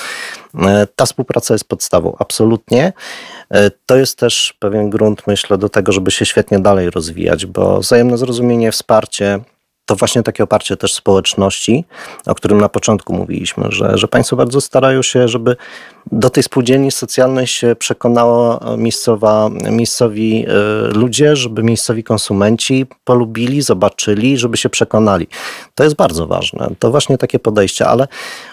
[0.59, 2.93] E, ta współpraca jest podstawą, absolutnie.
[3.49, 7.79] E, to jest też pewien grunt, myślę, do tego, żeby się świetnie dalej rozwijać, bo
[7.79, 9.39] wzajemne zrozumienie, wsparcie,
[9.85, 11.85] to właśnie takie oparcie też społeczności,
[12.25, 15.55] o którym na początku mówiliśmy, że, że państwo bardzo starają się, żeby
[16.11, 20.53] do tej spółdzielni socjalnej się przekonało miejscowa, miejscowi e,
[20.93, 25.27] ludzie, żeby miejscowi konsumenci polubili, zobaczyli, żeby się przekonali.
[25.75, 26.69] To jest bardzo ważne.
[26.79, 28.07] To właśnie takie podejście, ale,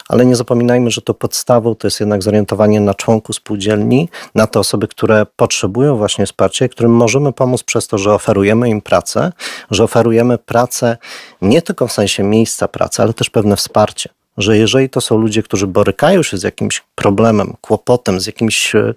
[0.09, 4.61] ale nie zapominajmy, że to podstawą to jest jednak zorientowanie na członku spółdzielni, na te
[4.61, 9.33] osoby, które potrzebują właśnie wsparcia, którym możemy pomóc przez to, że oferujemy im pracę,
[9.71, 10.97] że oferujemy pracę
[11.43, 15.43] nie tylko w sensie miejsca pracy, ale też pewne wsparcie że jeżeli to są ludzie,
[15.43, 18.95] którzy borykają się z jakimś problemem, kłopotem, z jakimś e,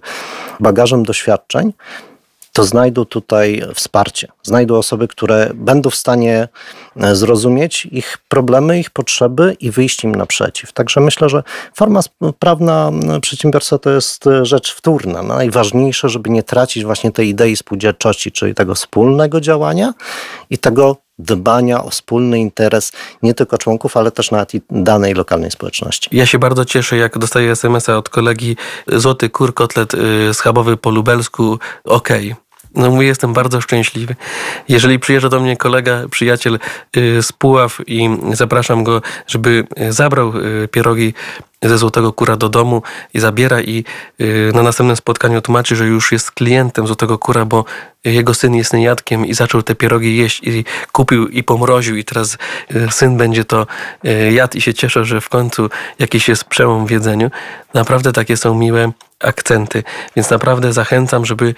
[0.60, 1.72] bagażem doświadczeń,
[2.56, 4.28] to znajdą tutaj wsparcie.
[4.42, 6.48] Znajdą osoby, które będą w stanie
[6.96, 10.72] e, zrozumieć ich problemy, ich potrzeby i wyjść im naprzeciw.
[10.72, 11.42] Także myślę, że
[11.74, 12.00] forma
[12.38, 15.22] prawna przedsiębiorstwa to jest e, rzecz wtórna.
[15.22, 19.94] Najważniejsze, żeby nie tracić właśnie tej idei spółdzielczości, czyli tego wspólnego działania
[20.50, 22.92] i tego dbania o wspólny interes
[23.22, 26.08] nie tylko członków, ale też nawet i danej lokalnej społeczności.
[26.12, 28.56] Ja się bardzo cieszę, jak dostaję SMS-a od kolegi
[28.86, 32.32] Złoty Kur Kotlet y, schabowy po lubelsku, okej.
[32.32, 32.45] Okay.
[32.76, 34.16] No mówię, jestem bardzo szczęśliwy.
[34.68, 36.58] Jeżeli przyjeżdża do mnie kolega, przyjaciel
[36.96, 41.14] y, z Puław i zapraszam go, żeby zabrał y, pierogi
[41.62, 42.82] ze Złotego Kura do domu
[43.14, 43.84] i zabiera i
[44.20, 47.64] y, na następnym spotkaniu tłumaczy, że już jest klientem Złotego Kura, bo
[48.04, 52.38] jego syn jest niejadkiem i zaczął te pierogi jeść i kupił i pomroził i teraz
[52.74, 53.66] y, syn będzie to
[54.04, 57.30] y, jadł i się cieszę, że w końcu jakiś jest przełom w jedzeniu.
[57.74, 59.84] Naprawdę takie są miłe akcenty,
[60.16, 61.54] więc naprawdę zachęcam, żeby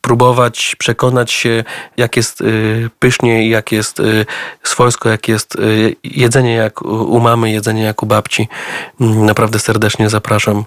[0.00, 1.64] próbować przekonać się,
[1.96, 4.26] jak jest y, pysznie, jak jest y,
[4.62, 8.48] swojsko, jak jest y, jedzenie jak u mamy, jedzenie jak u babci.
[9.00, 10.64] Mm, naprawdę serdecznie zapraszam.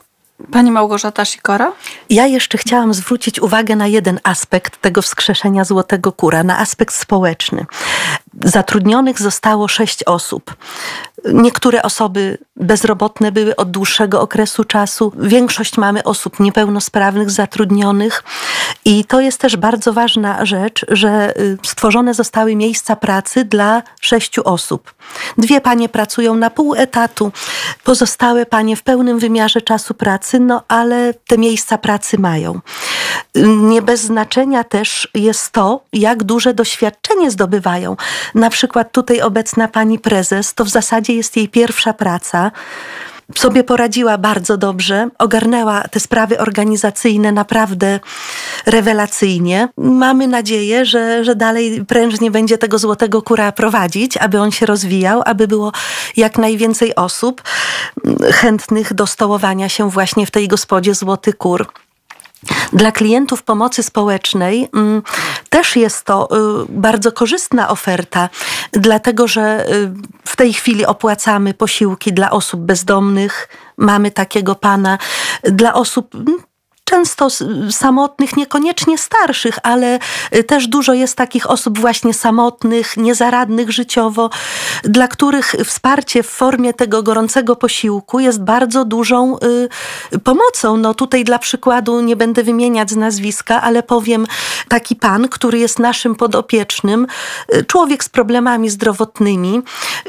[0.52, 1.72] Pani Małgorzata Sikora?
[2.10, 7.66] Ja jeszcze chciałam zwrócić uwagę na jeden aspekt tego wskrzeszenia Złotego Kura, na aspekt społeczny.
[8.42, 10.56] Zatrudnionych zostało sześć osób.
[11.34, 15.14] Niektóre osoby bezrobotne były od dłuższego okresu czasu.
[15.18, 18.24] Większość mamy osób niepełnosprawnych zatrudnionych.
[18.86, 24.42] I to jest też bardzo ważna rzecz, że y, stworzone zostały miejsca pracy dla sześciu
[24.46, 24.94] osób.
[25.38, 27.32] Dwie panie pracują na pół etatu,
[27.84, 32.60] pozostałe panie w pełnym wymiarze czasu pracy, no ale te miejsca pracy mają.
[33.58, 37.96] Nie bez znaczenia też jest to, jak duże doświadczenie zdobywają.
[38.36, 42.52] Na przykład tutaj obecna pani prezes, to w zasadzie jest jej pierwsza praca
[43.36, 48.00] sobie poradziła bardzo dobrze, ogarnęła te sprawy organizacyjne naprawdę
[48.66, 49.68] rewelacyjnie.
[49.78, 55.22] Mamy nadzieję, że, że dalej prężnie będzie tego złotego kura prowadzić, aby on się rozwijał,
[55.26, 55.72] aby było
[56.18, 57.42] jak najwięcej osób
[58.34, 61.68] chętnych do stołowania się właśnie w tej gospodzie Złoty Kur.
[62.74, 65.02] Dla klientów pomocy społecznej mm,
[65.50, 66.30] też jest to
[66.64, 68.30] y, bardzo korzystna oferta,
[68.72, 69.92] dlatego że y,
[70.28, 73.50] w tej chwili opłacamy posiłki dla osób bezdomnych.
[73.78, 74.98] Mamy takiego pana
[75.44, 76.40] dla osób mm,
[76.84, 77.28] często
[77.72, 80.00] samotnych, niekoniecznie starszych, ale
[80.36, 84.30] y, też dużo jest takich osób właśnie samotnych, niezaradnych życiowo,
[84.84, 89.38] dla których wsparcie w formie tego gorącego posiłku jest bardzo dużą
[90.14, 90.78] y, pomocą.
[90.78, 94.28] No tutaj dla przykładu nie będę wymieniać nazwiska, ale powiem
[94.68, 97.08] taki pan, który jest naszym podopiecznym,
[97.56, 99.62] y, człowiek z problemami zdrowotnymi,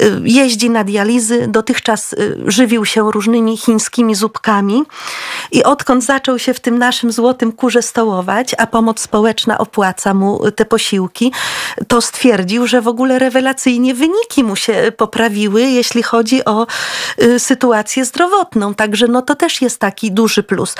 [0.02, 2.14] y, jeździ na dializy, dotychczas
[2.46, 4.82] żywił się różnymi chińskimi zupkami
[5.52, 10.50] i odkąd zaczął się w tym naszym złotym kurze stołować, a pomoc społeczna opłaca mu
[10.50, 11.32] te posiłki,
[11.88, 16.66] to stwierdził, że w ogóle rewelacyjnie wyniki mu się poprawiły, jeśli chodzi o
[17.22, 18.74] y, sytuację zdrowotną.
[18.74, 20.74] Także no to też jest taki duży plus.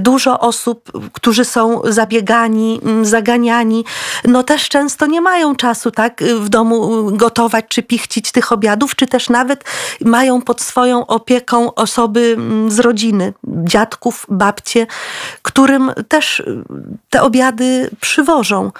[0.00, 3.84] Dużo osób, którzy są zabiegani, mm, zaganiani,
[4.24, 9.06] no też często nie mają czasu tak w domu gotować czy pichcić tych obiadów, czy
[9.06, 9.64] też nawet
[10.00, 13.32] mają pod swoją opieką osoby mm, z rodziny,
[13.64, 14.86] dziadków, babcie,
[15.42, 16.42] którym też
[17.10, 18.70] te obiady przywożą.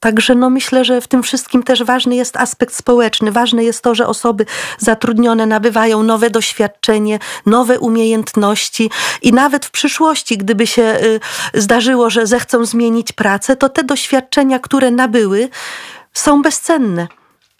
[0.00, 3.32] Także no myślę, że w tym wszystkim też ważny jest aspekt społeczny.
[3.32, 4.46] Ważne jest to, że osoby
[4.78, 8.90] zatrudnione nabywają nowe doświadczenie, nowe umiejętności
[9.22, 11.20] i nawet w przyszłości, gdyby się y,
[11.60, 15.48] zdarzyło, że zechcą zmienić pracę, to te doświadczenia, które nabyły,
[16.12, 17.06] są bezcenne.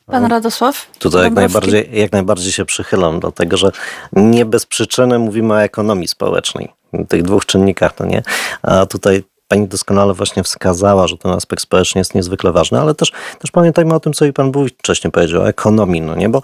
[0.06, 0.86] Pan Radosław?
[0.98, 3.70] Tutaj jak najbardziej, jak najbardziej się przychylam, dlatego że
[4.12, 6.72] nie bez przyczyny mówimy o ekonomii społecznej,
[7.08, 8.22] tych dwóch czynnikach, no nie?
[8.62, 13.12] A tutaj Pani doskonale właśnie wskazała, że ten aspekt społeczny jest niezwykle ważny, ale też,
[13.38, 16.28] też pamiętajmy o tym, co i Pan Wójt wcześniej powiedział, o ekonomii, no nie?
[16.28, 16.42] Bo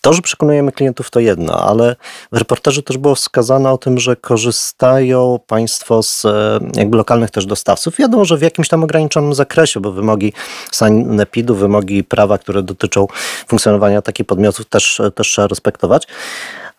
[0.00, 1.96] to, że przekonujemy klientów to jedno, ale
[2.32, 7.46] w reportażu też było wskazane o tym, że korzystają Państwo z e, jakby lokalnych też
[7.46, 7.96] dostawców.
[7.96, 10.32] Wiadomo, że w jakimś tam ograniczonym zakresie, bo wymogi
[10.72, 13.06] sanepidu, wymogi prawa, które dotyczą
[13.48, 16.06] funkcjonowania takich podmiotów też, też trzeba respektować.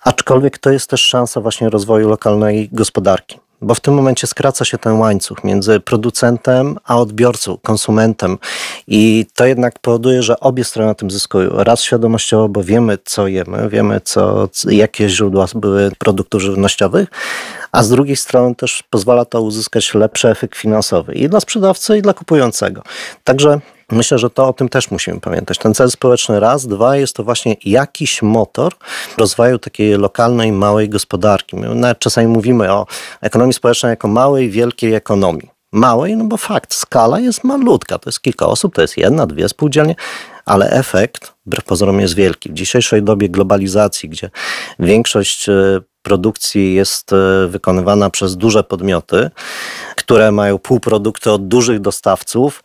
[0.04, 3.40] Aczkolwiek to jest też szansa właśnie rozwoju lokalnej gospodarki.
[3.62, 8.38] Bo w tym momencie skraca się ten łańcuch między producentem a odbiorcą, konsumentem.
[8.88, 11.50] I to jednak powoduje, że obie strony na tym zyskują.
[11.54, 17.10] Raz świadomościowo, bo wiemy, co jemy, wiemy, co, jakie źródła były produktów żywnościowych,
[17.72, 22.02] a z drugiej strony też pozwala to uzyskać lepszy efekt finansowy i dla sprzedawcy, i
[22.02, 22.82] dla kupującego.
[23.24, 23.60] Także
[23.92, 25.58] Myślę, że to o tym też musimy pamiętać.
[25.58, 28.74] Ten cel społeczny raz, dwa jest to właśnie jakiś motor
[29.18, 31.56] rozwoju takiej lokalnej, małej gospodarki.
[31.56, 32.86] My nawet czasami mówimy o
[33.22, 35.50] ekonomii społecznej jako małej, wielkiej ekonomii.
[35.72, 39.50] Małej, no bo fakt, skala jest malutka, to jest kilka osób, to jest jedna, dwie
[39.50, 39.96] spółdzielnie,
[40.46, 42.50] ale efekt wbrew pozorom jest wielki.
[42.50, 44.30] W dzisiejszej dobie globalizacji, gdzie
[44.80, 45.54] większość e,
[46.02, 49.30] produkcji jest e, wykonywana przez duże podmioty,
[49.96, 52.64] które mają półprodukty od dużych dostawców,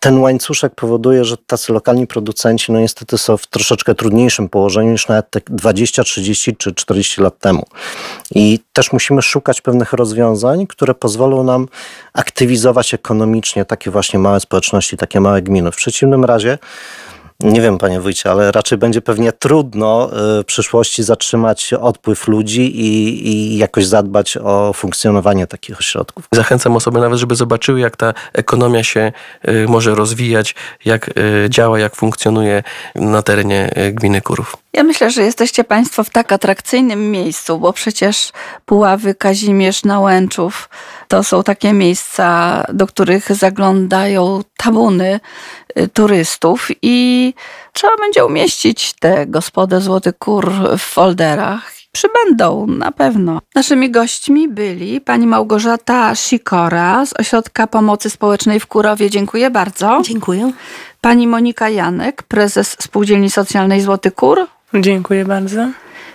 [0.00, 5.08] ten łańcuszek powoduje, że tacy lokalni producenci no niestety są w troszeczkę trudniejszym położeniu niż
[5.08, 7.66] nawet te 20, 30 czy 40 lat temu.
[8.34, 11.68] I też musimy szukać pewnych rozwiązań, które pozwolą nam
[12.12, 15.72] aktywizować ekonomicznie takie właśnie małe społeczności, takie małe gminy.
[15.72, 16.58] W przeciwnym razie
[17.42, 22.80] nie wiem, panie wójcie, ale raczej będzie pewnie trudno y, w przyszłości zatrzymać odpływ ludzi
[22.80, 26.28] i, i jakoś zadbać o funkcjonowanie takich ośrodków.
[26.32, 29.12] Zachęcam osoby nawet, żeby zobaczyły, jak ta ekonomia się
[29.48, 32.62] y, może rozwijać, jak y, działa, jak funkcjonuje
[32.94, 34.56] na terenie gminy Kurów.
[34.72, 38.32] Ja myślę, że jesteście Państwo w tak atrakcyjnym miejscu, bo przecież
[38.66, 40.68] Puławy, Kazimierz, Nałęczów
[41.08, 45.20] to są takie miejsca, do których zaglądają tabuny
[45.78, 47.34] y, turystów i
[47.72, 51.72] trzeba będzie umieścić tę gospodę Złoty Kur w folderach.
[51.92, 53.40] Przybędą, na pewno.
[53.54, 59.10] Naszymi gośćmi byli pani Małgorzata Sikora z Ośrodka Pomocy Społecznej w Kurowie.
[59.10, 60.00] Dziękuję bardzo.
[60.04, 60.52] Dziękuję.
[61.00, 64.46] Pani Monika Janek, prezes Spółdzielni Socjalnej Złoty Kur.
[64.74, 65.68] Dziękuję bardzo.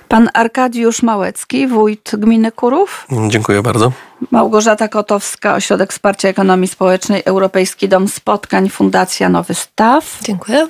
[0.08, 3.08] Pan Arkadiusz Małecki, wójt gminy Kurów.
[3.28, 3.92] Dziękuję bardzo.
[4.32, 10.20] Małgorzata Kotowska, Ośrodek Wsparcia Ekonomii Społecznej, Europejski Dom Spotkań, Fundacja Nowy Staw.
[10.24, 10.68] Dziękuję.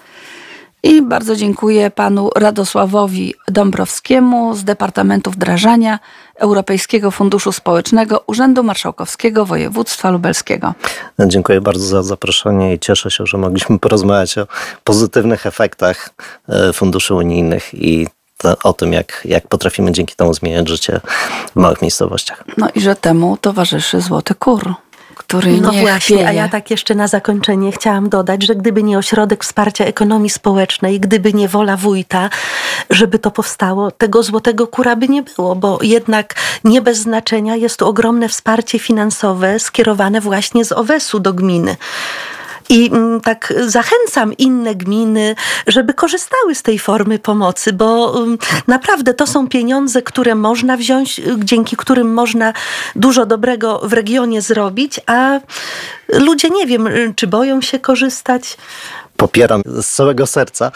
[0.83, 5.99] I bardzo dziękuję panu Radosławowi Dąbrowskiemu z Departamentu Wdrażania
[6.35, 10.73] Europejskiego Funduszu Społecznego Urzędu Marszałkowskiego Województwa Lubelskiego.
[11.19, 14.47] Dziękuję bardzo za zaproszenie i cieszę się, że mogliśmy porozmawiać o
[14.83, 16.09] pozytywnych efektach
[16.49, 18.07] e, funduszy unijnych i
[18.63, 21.01] o tym, jak, jak potrafimy dzięki temu zmieniać życie
[21.51, 22.43] w małych miejscowościach.
[22.57, 24.75] No i że temu towarzyszy Złoty Kur
[25.15, 26.27] który no nie właśnie, chwieje.
[26.29, 30.99] a ja tak jeszcze na zakończenie chciałam dodać, że gdyby nie ośrodek wsparcia ekonomii społecznej,
[30.99, 32.29] gdyby nie wola wójta,
[32.89, 37.79] żeby to powstało, tego złotego kura by nie było, bo jednak nie bez znaczenia jest
[37.79, 41.75] tu ogromne wsparcie finansowe skierowane właśnie z OWES-u do gminy.
[42.69, 45.35] I mm, tak zachęcam inne gminy,
[45.67, 48.37] żeby korzystały z tej formy pomocy, bo mm,
[48.67, 52.53] naprawdę to są pieniądze, które można wziąć, dzięki którym można
[52.95, 55.39] dużo dobrego w regionie zrobić, a
[56.07, 58.57] ludzie nie wiem, czy boją się korzystać
[59.17, 60.71] popieram z całego serca.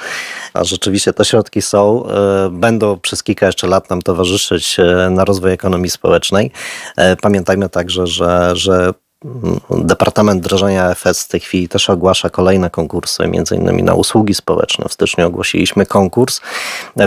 [0.54, 5.26] A rzeczywiście te środki są, e, będą przez kilka jeszcze lat nam towarzyszyć e, na
[5.26, 6.52] rozwój ekonomii społecznej.
[6.98, 8.94] E, pamiętajmy także, że, że
[9.70, 14.86] Departament Wdrażania FS w tej chwili też ogłasza kolejne konkursy, między innymi na usługi społeczne.
[14.90, 16.42] W styczniu ogłosiliśmy konkurs,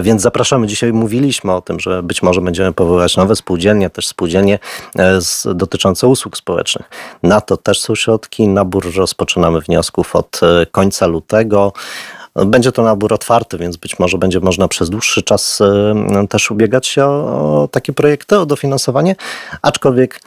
[0.03, 0.67] więc zapraszamy.
[0.67, 4.59] Dzisiaj mówiliśmy o tym, że być może będziemy powoływać nowe spółdzielnie, też spółdzielnie
[4.99, 6.91] e, z, dotyczące usług społecznych.
[7.23, 8.49] Na to też są środki.
[8.49, 11.73] Nabór rozpoczynamy wniosków od e, końca lutego.
[12.35, 16.87] Będzie to nabór otwarty, więc być może będzie można przez dłuższy czas e, też ubiegać
[16.87, 19.17] się o, o takie projekty, o dofinansowanie,
[19.63, 20.21] aczkolwiek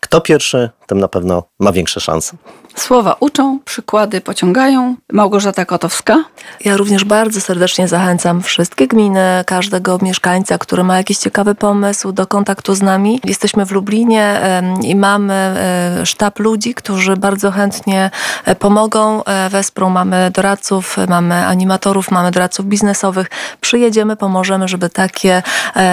[0.00, 2.36] Kto pierwszy, tym na pewno ma większe szanse.
[2.74, 4.96] Słowa uczą, przykłady pociągają.
[5.12, 6.24] Małgorzata Kotowska.
[6.64, 12.26] Ja również bardzo serdecznie zachęcam wszystkie gminy, każdego mieszkańca, który ma jakiś ciekawy pomysł do
[12.26, 13.20] kontaktu z nami.
[13.24, 14.40] Jesteśmy w Lublinie
[14.82, 18.10] i mamy e, sztab ludzi, którzy bardzo chętnie
[18.44, 19.90] e, pomogą, e, wesprą.
[19.90, 23.30] Mamy doradców, mamy animatorów, mamy doradców biznesowych.
[23.60, 25.42] Przyjedziemy, pomożemy, żeby takie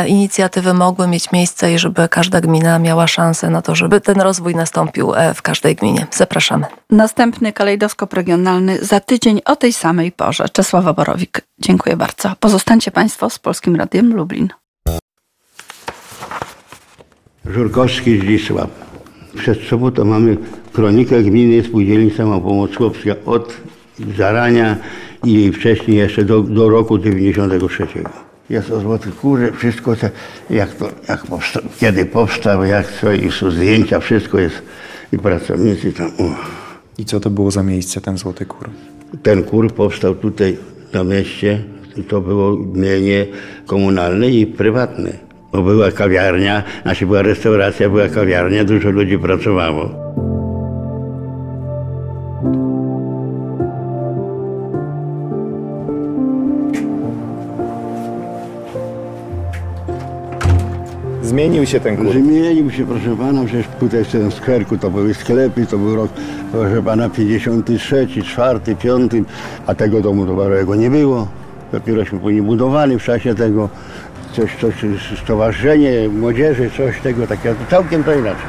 [0.08, 4.56] inicjatywy mogły mieć miejsce i żeby każda gmina miała szansę na to, żeby ten rozwój
[4.56, 4.84] nastąpił
[5.15, 6.07] e, w każdej gminie.
[6.11, 6.65] Zapraszamy.
[6.89, 10.49] Następny kalejdoskop regionalny za tydzień o tej samej porze.
[10.49, 11.41] Czesława Borowik.
[11.59, 12.33] Dziękuję bardzo.
[12.39, 14.49] Pozostańcie Państwo z Polskim Radiem Lublin.
[17.45, 18.69] Żurkowski Zdzisław.
[19.38, 20.38] Przed sobą to mamy
[20.73, 23.53] kronikę gminy Spółdzielni Samopomoc Chłopska od
[24.17, 24.77] zarania
[25.23, 27.88] i wcześniej jeszcze do, do roku 93.
[28.50, 30.08] Jest o Złoty Kurze, wszystko to,
[30.50, 34.62] jak to, jak powsta, kiedy powstał, jak co, i są zdjęcia, wszystko jest
[35.14, 36.08] i pracownicy tam.
[36.08, 36.36] O.
[36.98, 38.70] I co to było za miejsce, ten Złoty Kur?
[39.24, 40.58] Ten kur powstał tutaj
[40.93, 41.64] na mieście.
[42.08, 43.26] To było mienie
[43.66, 45.12] komunalne i prywatne.
[45.52, 49.89] Bo była kawiarnia, znaczy była restauracja, była kawiarnia, dużo ludzi pracowało.
[61.26, 62.11] Zmienił się ten kur.
[62.11, 64.30] Zmienił się, proszę pana, przecież tutaj w tym
[64.80, 66.11] to były sklepy, to był rok,
[66.51, 69.11] proszę pana, 53, 4, 5,
[69.67, 71.28] a tego domu towarowego nie było.
[71.71, 73.69] Dopierośmy później budowali w czasie tego
[74.34, 74.73] coś, coś,
[75.23, 78.45] stowarzyszenie młodzieży, coś tego takiego, całkiem to inaczej.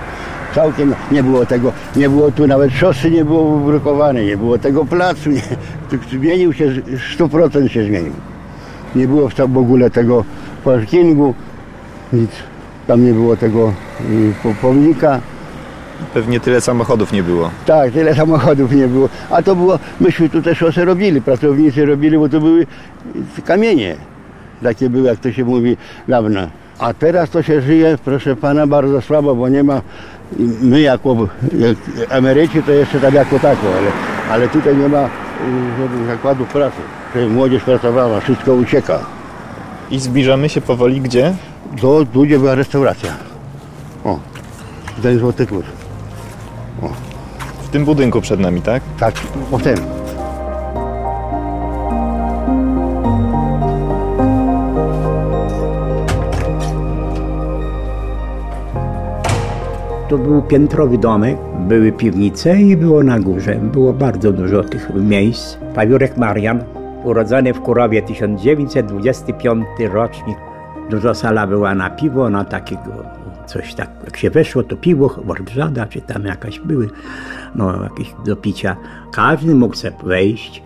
[0.54, 4.84] Całkiem nie było tego, nie było tu nawet szosy nie było wybrukowane, nie było tego
[4.84, 5.42] placu, nie,
[6.12, 6.72] zmienił się,
[7.18, 8.12] 100% się zmienił.
[8.94, 10.24] Nie było w ogóle tego
[10.64, 11.34] parkingu,
[12.12, 12.30] nic.
[12.86, 15.20] Tam nie było tego y, po- pomnika.
[16.14, 17.50] Pewnie tyle samochodów nie było.
[17.66, 19.08] Tak, tyle samochodów nie było.
[19.30, 22.66] A to było, myśmy tutaj szosę robili, pracownicy robili, bo to były
[23.44, 23.96] kamienie.
[24.62, 25.76] Takie były, jak to się mówi,
[26.08, 26.40] dawno.
[26.78, 29.80] A teraz to się żyje, proszę pana, bardzo słabo, bo nie ma,
[30.62, 31.16] my jako
[31.58, 31.76] jak
[32.10, 33.90] emeryci to jeszcze tak jako tako, ale,
[34.30, 35.08] ale tutaj nie ma y,
[35.82, 36.76] żadnych zakładów pracy.
[37.30, 38.98] Młodzież pracowała, wszystko ucieka.
[39.90, 41.32] I zbliżamy się powoli gdzie?
[41.80, 43.10] Do, tu gdzie była restauracja.
[44.04, 44.18] O,
[45.02, 45.66] ten złoty kurs.
[47.62, 48.82] W tym budynku przed nami, tak?
[48.98, 49.14] Tak,
[49.52, 49.76] o tym.
[60.08, 63.54] To był piętrowy domek, były piwnice i było na górze.
[63.54, 65.56] Było bardzo dużo tych miejsc.
[65.74, 66.64] Pawiurek Marian,
[67.04, 70.45] urodzony w Kurowie 1925 rocznik.
[70.90, 73.04] Dużo sala była na piwo, na takiego
[73.46, 76.90] coś tak, jak się weszło, to piwo, worbrzada, czy tam jakaś były,
[77.54, 78.76] no jakieś do picia.
[79.12, 80.62] Każdy mógł sobie wejść.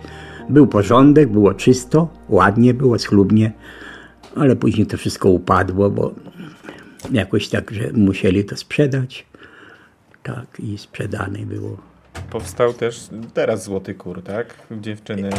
[0.49, 3.51] Był porządek, było czysto, ładnie było, schludnie,
[4.35, 6.13] ale później to wszystko upadło, bo
[7.11, 9.25] jakoś tak, że musieli to sprzedać.
[10.23, 11.90] Tak, i sprzedane było.
[12.31, 14.55] Powstał też teraz Złoty Kur, tak?
[14.81, 15.29] Dziewczyny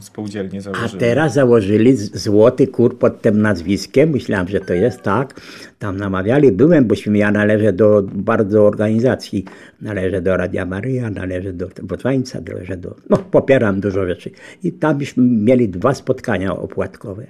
[0.00, 1.00] spółdzielnie A założyły.
[1.00, 4.10] teraz założyli Złoty Kur pod tym nazwiskiem.
[4.10, 5.40] Myślałem, że to jest tak.
[5.78, 6.52] Tam namawiali.
[6.52, 9.44] Byłem, bośmy ja należę do bardzo organizacji.
[9.80, 12.96] Należę do Radia Maryja, należę do Wotwańca, należę do...
[13.10, 14.30] No, popieram dużo rzeczy.
[14.62, 17.26] I tam byśmy mieli dwa spotkania opłatkowe.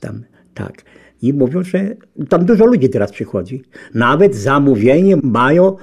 [0.00, 0.22] Tam,
[0.54, 0.82] tak.
[1.22, 1.96] I mówią, że
[2.28, 3.62] tam dużo ludzi teraz przychodzi.
[3.94, 5.76] Nawet zamówienie mają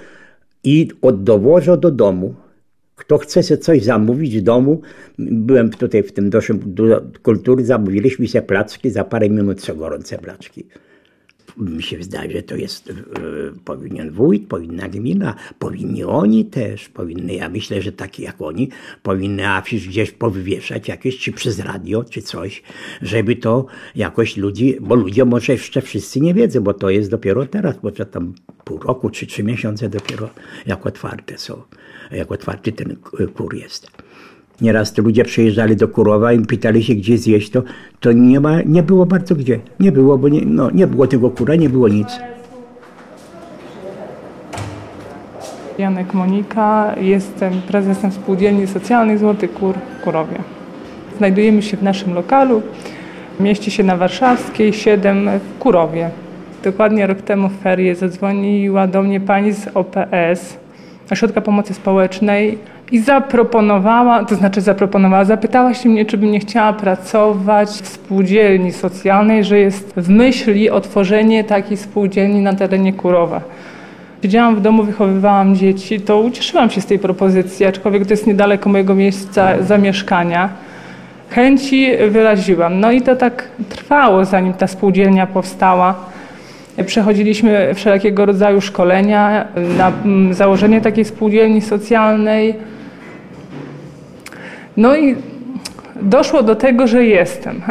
[0.64, 2.36] i oddowożą do domu.
[2.95, 4.82] Kto chce sobie coś zamówić w domu,
[5.20, 10.18] byłem tutaj w tym doszym do kultury, zamówiliśmy sobie placki, za parę minut są gorące
[10.18, 10.66] placki.
[11.62, 12.93] Mi się wydaje, że to jest, e,
[13.66, 18.70] powinien wójt, powinna gmina, powinni oni też, powinny, ja myślę, że takie jak oni,
[19.03, 22.64] powinny afisz gdzieś powywieszać jakieś, czy przez radio, czy coś,
[23.01, 27.45] żeby to jakoś ludzi, bo ludzie może jeszcze wszyscy nie wiedzą, bo to jest dopiero
[27.45, 28.34] teraz, bo to tam
[28.64, 30.30] pół roku, czy trzy miesiące dopiero
[30.66, 31.62] jak otwarte są,
[32.12, 32.95] jak otwarty ten
[33.34, 34.01] kur jest.
[34.62, 37.64] Nieraz to ludzie przyjeżdżali do Kurowa i pytali się, gdzie zjeść, to,
[37.99, 39.59] to nie, ma, nie było bardzo gdzie.
[39.80, 42.20] Nie było, bo nie, no, nie było tego kura, nie było nic.
[45.78, 50.38] Janek Monika, jestem prezesem Spółdzielni Socjalnej Złoty Kur w Kurowie.
[51.18, 52.62] Znajdujemy się w naszym lokalu,
[53.39, 56.09] mieści się na Warszawskiej 7 w Kurowie.
[56.64, 60.57] Dokładnie rok temu w ferie zadzwoniła do mnie pani z OPS,
[61.12, 62.57] Ośrodka Pomocy Społecznej
[62.92, 68.72] i zaproponowała, to znaczy zaproponowała, zapytała się mnie, czy bym nie chciała pracować w spółdzielni
[68.72, 73.42] socjalnej, że jest w myśli o tworzenie takiej spółdzielni na terenie Kurowa.
[74.22, 78.70] Siedziałam w domu, wychowywałam dzieci, to ucieszyłam się z tej propozycji, aczkolwiek to jest niedaleko
[78.70, 80.50] mojego miejsca zamieszkania.
[81.30, 82.80] Chęci wyraziłam.
[82.80, 85.96] No i to tak trwało, zanim ta spółdzielnia powstała.
[86.86, 92.56] Przechodziliśmy wszelkiego rodzaju szkolenia na mm, założenie takiej spółdzielni socjalnej.
[94.78, 95.15] No i
[96.01, 97.61] doszło do tego, że jestem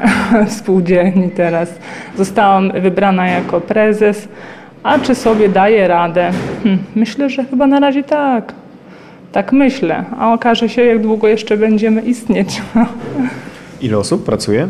[0.46, 1.74] w spółdzielni teraz.
[2.16, 4.28] Zostałam wybrana jako prezes.
[4.82, 6.30] A czy sobie daję radę?
[6.64, 8.53] Hm, myślę, że chyba na razie tak.
[9.32, 10.05] Tak myślę.
[10.18, 12.62] A okaże się, jak długo jeszcze będziemy istnieć.
[13.80, 14.68] Ile osób pracuje?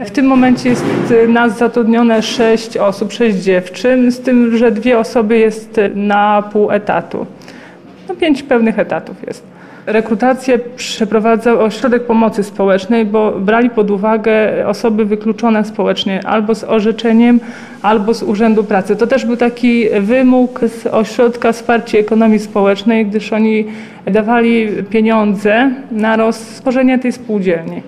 [0.00, 0.84] W tym momencie jest
[1.28, 7.26] nas zatrudnione sześć osób, sześć dziewczyn, z tym, że dwie osoby jest na pół etatu.
[8.08, 9.55] No pięć pełnych etatów jest.
[9.86, 17.40] Rekrutację przeprowadzał Ośrodek Pomocy Społecznej, bo brali pod uwagę osoby wykluczone społecznie albo z orzeczeniem,
[17.82, 18.96] albo z Urzędu Pracy.
[18.96, 23.64] To też był taki wymóg z Ośrodka Wsparcia Ekonomii Społecznej, gdyż oni
[24.06, 27.82] dawali pieniądze na roztworzenie tej spółdzielni.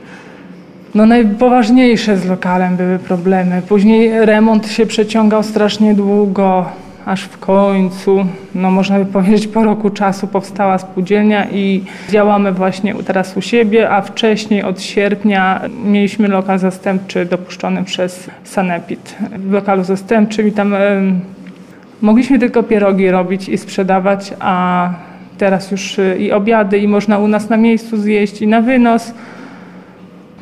[0.95, 3.63] No najpoważniejsze z lokalem były problemy.
[3.69, 6.67] Później remont się przeciągał strasznie długo,
[7.09, 12.95] aż w końcu, no można by powiedzieć po roku czasu powstała spółdzielnia i działamy właśnie
[12.95, 19.17] teraz u siebie, a wcześniej od sierpnia mieliśmy lokal zastępczy dopuszczony przez Sanepid.
[19.37, 20.75] W lokalu zastępczym i tam
[22.03, 24.91] mogliśmy tylko pierogi robić i sprzedawać, a
[25.39, 29.15] teraz już y, i obiady i można u nas na miejscu zjeść i na wynos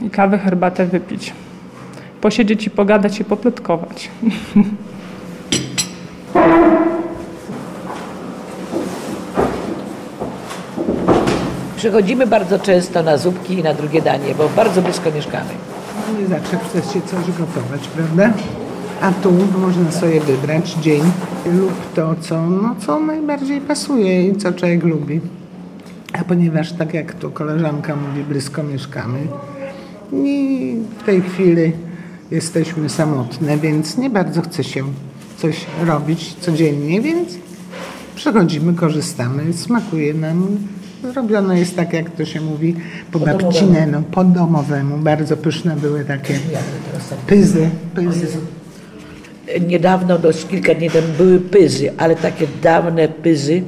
[0.02, 1.32] i kawę, herbatę wypić.
[2.20, 4.08] Posiedzieć i pogadać i poplotkować.
[11.76, 15.50] Przychodzimy bardzo często na zupki i na drugie danie, bo bardzo blisko mieszkamy.
[16.12, 18.32] No nie zawsze chce się coś gotować, prawda?
[19.00, 21.02] A tu można sobie wybrać dzień
[21.46, 25.20] lub to, co, no, co najbardziej pasuje i co człowiek lubi.
[26.12, 29.18] A ponieważ, tak jak tu koleżanka mówi, blisko mieszkamy
[30.12, 31.72] i w tej chwili
[32.30, 34.84] jesteśmy samotne, więc nie bardzo chce się
[35.36, 37.28] coś robić codziennie, więc
[38.14, 40.58] przychodzimy, korzystamy, smakuje nam.
[41.12, 42.74] Zrobione jest tak, jak to się mówi,
[43.12, 44.98] po babcine, no, po domowemu.
[44.98, 46.34] Bardzo pyszne były takie
[47.26, 47.70] pyzy.
[47.94, 48.28] pyzy.
[49.66, 53.62] Niedawno, do kilka dni temu były pyzy, ale takie dawne pyzy,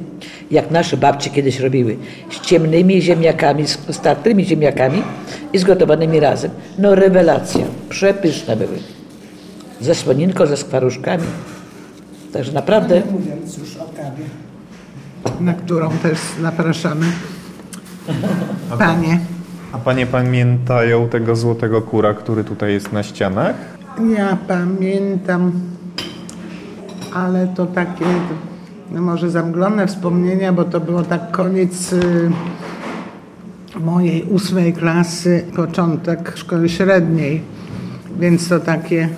[0.51, 1.97] jak nasze babcie kiedyś robiły,
[2.31, 5.03] z ciemnymi ziemniakami, z startymi ziemniakami
[5.53, 6.51] i zgotowanymi razem.
[6.77, 8.77] No rewelacja, przepyszne były.
[9.81, 11.23] Ze słoninką, ze skwaruszkami.
[12.33, 12.95] Także naprawdę...
[12.95, 14.23] Nie mówiąc już o kawie,
[15.39, 17.05] na którą też zapraszamy.
[18.79, 19.19] Panie.
[19.71, 23.55] A panie pamiętają tego złotego kura, który tutaj jest na ścianach?
[24.17, 25.51] Ja pamiętam,
[27.13, 28.05] ale to takie
[28.91, 32.31] no może zamglone wspomnienia, bo to było tak koniec y,
[33.79, 37.41] mojej ósmej klasy, początek szkoły średniej,
[38.19, 39.09] więc to takie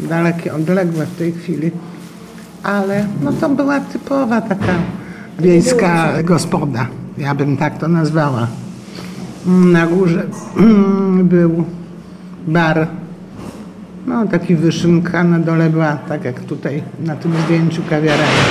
[0.00, 1.70] dalekie, odległe w tej chwili.
[2.62, 4.74] Ale no to była typowa taka
[5.38, 6.86] wiejska gospoda,
[7.18, 8.46] ja bym tak to nazwała.
[9.46, 10.26] Na górze
[11.22, 11.64] był
[12.46, 12.86] bar,
[14.06, 18.44] no taki wyszynka, na dole była, tak jak tutaj na tym zdjęciu, kawiarenia.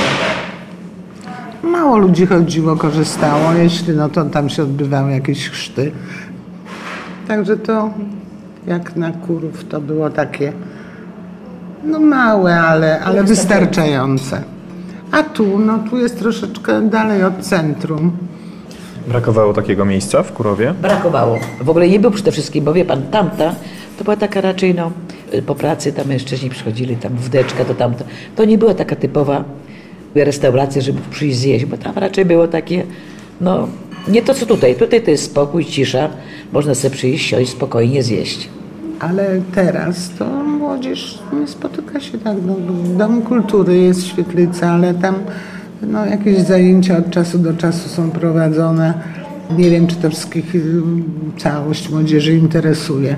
[1.63, 5.91] Mało ludzi chodziło, korzystało, jeśli no to tam się odbywały jakieś chrzty.
[7.27, 7.89] Także to
[8.67, 10.53] jak na kurów to było takie
[11.83, 14.43] no małe, ale, ale wystarczające.
[15.11, 18.11] A tu, no tu jest troszeczkę dalej od centrum.
[19.07, 20.73] Brakowało takiego miejsca w Kurowie?
[20.81, 21.39] Brakowało.
[21.61, 23.55] W ogóle nie było przede wszystkim, bo wie pan, tamta
[23.97, 24.91] to była taka raczej, no,
[25.45, 28.03] po pracy tam mężczyźni przychodzili, tam wdeczka, to tamto.
[28.35, 29.43] To nie była taka typowa
[30.15, 32.83] restauracja, żeby przyjść zjeść, bo tam raczej było takie,
[33.41, 33.67] no,
[34.07, 34.75] nie to co tutaj.
[34.75, 36.09] Tutaj to jest spokój, cisza,
[36.51, 38.49] można sobie przyjść, siąść, spokojnie zjeść.
[38.99, 42.37] Ale teraz to młodzież nie spotyka się tak.
[42.97, 45.15] No, w Kultury jest świetlica, ale tam
[45.81, 48.93] no, jakieś zajęcia od czasu do czasu są prowadzone.
[49.57, 50.53] Nie wiem, czy to wszystkich
[51.37, 53.15] całość młodzieży interesuje,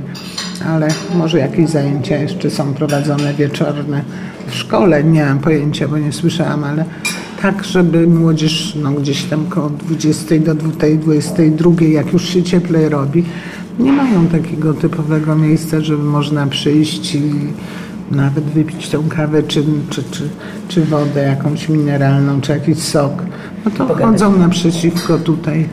[0.68, 4.02] ale może jakieś zajęcia jeszcze są prowadzone wieczorne.
[4.48, 6.86] W szkole nie mam pojęcia, bo nie słyszałam, ale
[7.42, 13.24] tak, żeby młodzież no, gdzieś tam koło 20 do 22, jak już się cieplej robi,
[13.80, 17.32] nie mają takiego typowego miejsca, żeby można przyjść i
[18.12, 20.30] nawet wypić tą kawę, czy, czy, czy,
[20.68, 23.24] czy wodę jakąś mineralną, czy jakiś sok.
[23.66, 25.70] No to chodzą naprzeciwko tutaj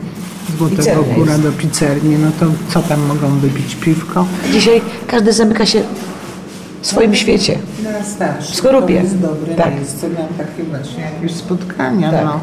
[0.57, 1.41] Złotego jest.
[1.41, 3.75] do pizzerni, no to co tam mogą wypić?
[3.75, 4.25] Piwko?
[4.53, 5.81] Dzisiaj każdy zamyka się
[6.81, 7.59] w swoim świecie.
[7.83, 8.53] na starszy.
[8.53, 8.95] W Skorupie.
[8.97, 9.75] To jest dobre Tak.
[9.75, 12.11] miejsce na takie właśnie jakieś spotkania.
[12.11, 12.25] Tak.
[12.25, 12.39] No.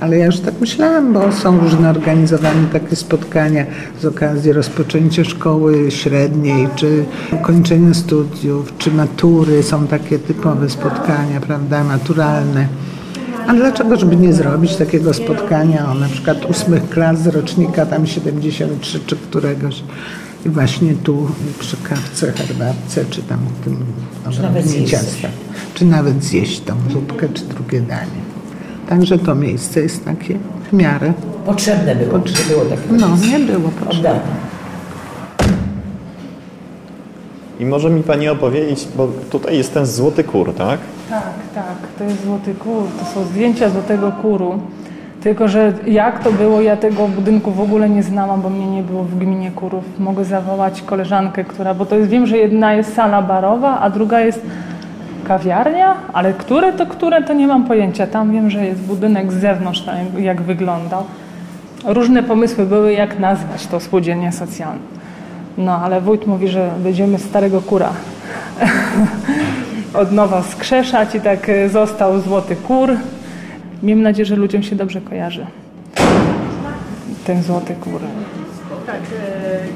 [0.00, 3.66] Ale ja już tak myślałam, bo są różne organizowane takie spotkania
[4.00, 7.04] z okazji rozpoczęcia szkoły średniej, czy
[7.42, 9.62] kończenia studiów, czy matury.
[9.62, 12.68] Są takie typowe spotkania, prawda, maturalne.
[13.46, 18.06] A dlaczego, żeby nie zrobić takiego spotkania o na przykład ósmych klas z rocznika tam
[18.06, 19.82] 73 czy któregoś
[20.46, 21.28] i właśnie tu
[21.58, 23.76] przy kawce, herbatce, czy tam w tym
[24.30, 25.28] Czy nawet ciasta.
[25.74, 28.29] Czy nawet zjeść tą zupkę, czy drugie danie.
[28.90, 30.34] Także to miejsce jest takie
[30.70, 31.12] w miarę.
[31.46, 33.26] Potrzebne było, Potrze- nie było takiego No, miejsca.
[33.26, 34.20] nie było potrzebne.
[37.60, 40.78] I może mi Pani opowiedzieć, bo tutaj jest ten złoty kur, tak?
[41.10, 41.22] Tak,
[41.54, 44.60] tak, to jest Złoty Kur, to są zdjęcia Złotego Kuru.
[45.22, 48.82] Tylko, że jak to było, ja tego budynku w ogóle nie znałam, bo mnie nie
[48.82, 49.84] było w gminie Kurów.
[49.98, 54.20] Mogę zawołać koleżankę, która, bo to jest, wiem, że jedna jest sala barowa, a druga
[54.20, 54.40] jest
[55.20, 58.06] kawiarnia, ale które to które, to nie mam pojęcia.
[58.06, 59.84] Tam wiem, że jest budynek z zewnątrz,
[60.18, 61.04] jak, wyglądał.
[61.84, 64.82] Różne pomysły były, jak nazwać to spółdzielnię socjalną.
[65.58, 67.92] No, ale wójt mówi, że będziemy Starego Kura
[70.02, 72.90] od nowa skrzeszać i tak e, został Złoty Kur.
[73.82, 75.46] Miejmy nadzieję, że ludziom się dobrze kojarzy
[77.30, 78.00] ten Złoty Kur.
[78.86, 79.00] Tak,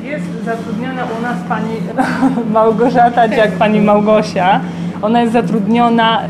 [0.05, 1.75] e, jest zatrudniona u nas pani
[2.55, 4.61] Małgorzata, jak pani Małgosia.
[5.05, 6.21] Ona jest zatrudniona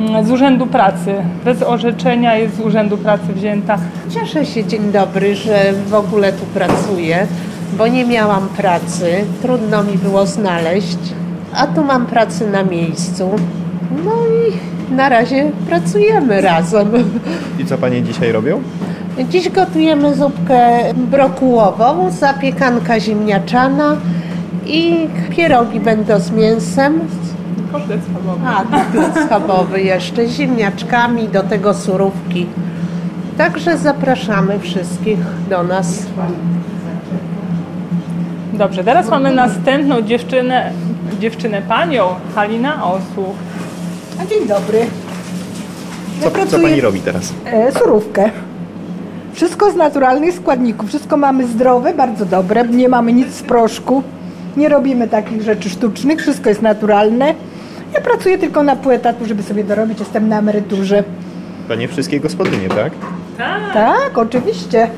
[0.00, 1.14] mm, z Urzędu Pracy.
[1.44, 3.78] Bez orzeczenia jest z Urzędu Pracy wzięta.
[4.10, 7.26] Cieszę się, dzień dobry, że w ogóle tu pracuję,
[7.78, 10.98] bo nie miałam pracy, trudno mi było znaleźć,
[11.54, 13.30] a tu mam pracę na miejscu.
[14.04, 16.90] No i na razie pracujemy razem.
[17.58, 18.62] I co Panie dzisiaj robią?
[19.30, 23.96] Dziś gotujemy zupkę brokułową, zapiekanka ziemniaczana
[24.66, 27.00] i pierogi będą z mięsem.
[27.72, 28.46] Kotlet schabowy.
[28.46, 32.46] A, kotlet schabowy jeszcze, ziemniaczkami, do tego surówki.
[33.38, 35.18] Także zapraszamy wszystkich
[35.50, 36.06] do nas.
[38.52, 40.72] Dobrze, teraz mamy następną dziewczynę,
[41.20, 42.04] dziewczynę panią,
[42.34, 43.36] Halina Osłuch.
[44.22, 44.86] A dzień dobry.
[46.22, 47.32] Co, co Pani robi teraz?
[47.46, 48.30] E, surówkę.
[49.32, 50.88] Wszystko z naturalnych składników.
[50.88, 52.68] Wszystko mamy zdrowe, bardzo dobre.
[52.68, 54.02] Nie mamy nic z proszku.
[54.56, 56.20] Nie robimy takich rzeczy sztucznych.
[56.20, 57.34] Wszystko jest naturalne.
[57.94, 59.98] Ja pracuję tylko na pół etatu, żeby sobie dorobić.
[60.00, 61.04] Jestem na emeryturze.
[61.68, 62.92] Panie wszystkie gospodynie, tak?
[63.38, 63.72] Tak.
[63.74, 64.88] Tak, oczywiście.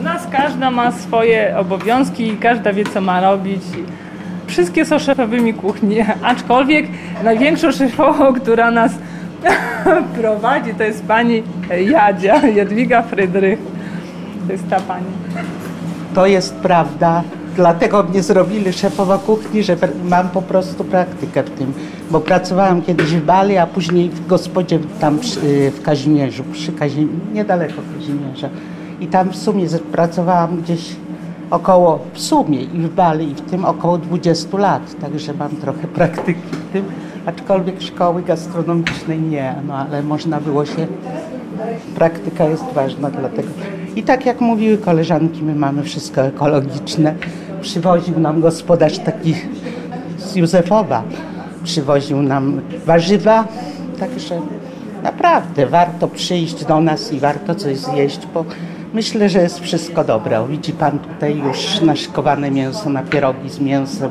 [0.00, 3.62] U nas każda ma swoje obowiązki i każda wie, co ma robić.
[4.46, 6.86] Wszystkie są szefowymi kuchni, aczkolwiek
[7.24, 8.92] największą szefową, która nas
[10.20, 11.42] prowadzi, to jest pani
[11.90, 13.58] Jadzia, Jadwiga Frydrych.
[14.46, 15.06] To jest ta pani.
[16.14, 17.22] To jest prawda.
[17.56, 21.72] Dlatego mnie zrobili szefowa kuchni, że mam po prostu praktykę w tym.
[22.10, 26.72] Bo pracowałam kiedyś w Bali, a później w gospodzie tam przy, y, w Kazimierzu, przy
[26.72, 28.48] Kazim, niedaleko Kazimierza.
[29.00, 30.96] I tam w sumie pracowałam gdzieś
[31.50, 35.00] około, w sumie i w Bali, i w tym około 20 lat.
[35.00, 36.84] Także mam trochę praktyki w tym.
[37.26, 40.86] Aczkolwiek szkoły gastronomicznej nie, no ale można było się
[41.94, 43.48] praktyka jest ważna dlatego.
[43.96, 47.14] I tak jak mówiły koleżanki, my mamy wszystko ekologiczne.
[47.66, 49.34] Przywoził nam gospodarz taki
[50.18, 51.02] z Józefowa,
[51.64, 53.44] przywoził nam warzywa,
[54.00, 54.40] także
[55.02, 58.44] naprawdę warto przyjść do nas i warto coś zjeść, bo
[58.94, 60.46] myślę, że jest wszystko dobre.
[60.48, 64.10] Widzi Pan tutaj już naszykowane mięso na pierogi z mięsem.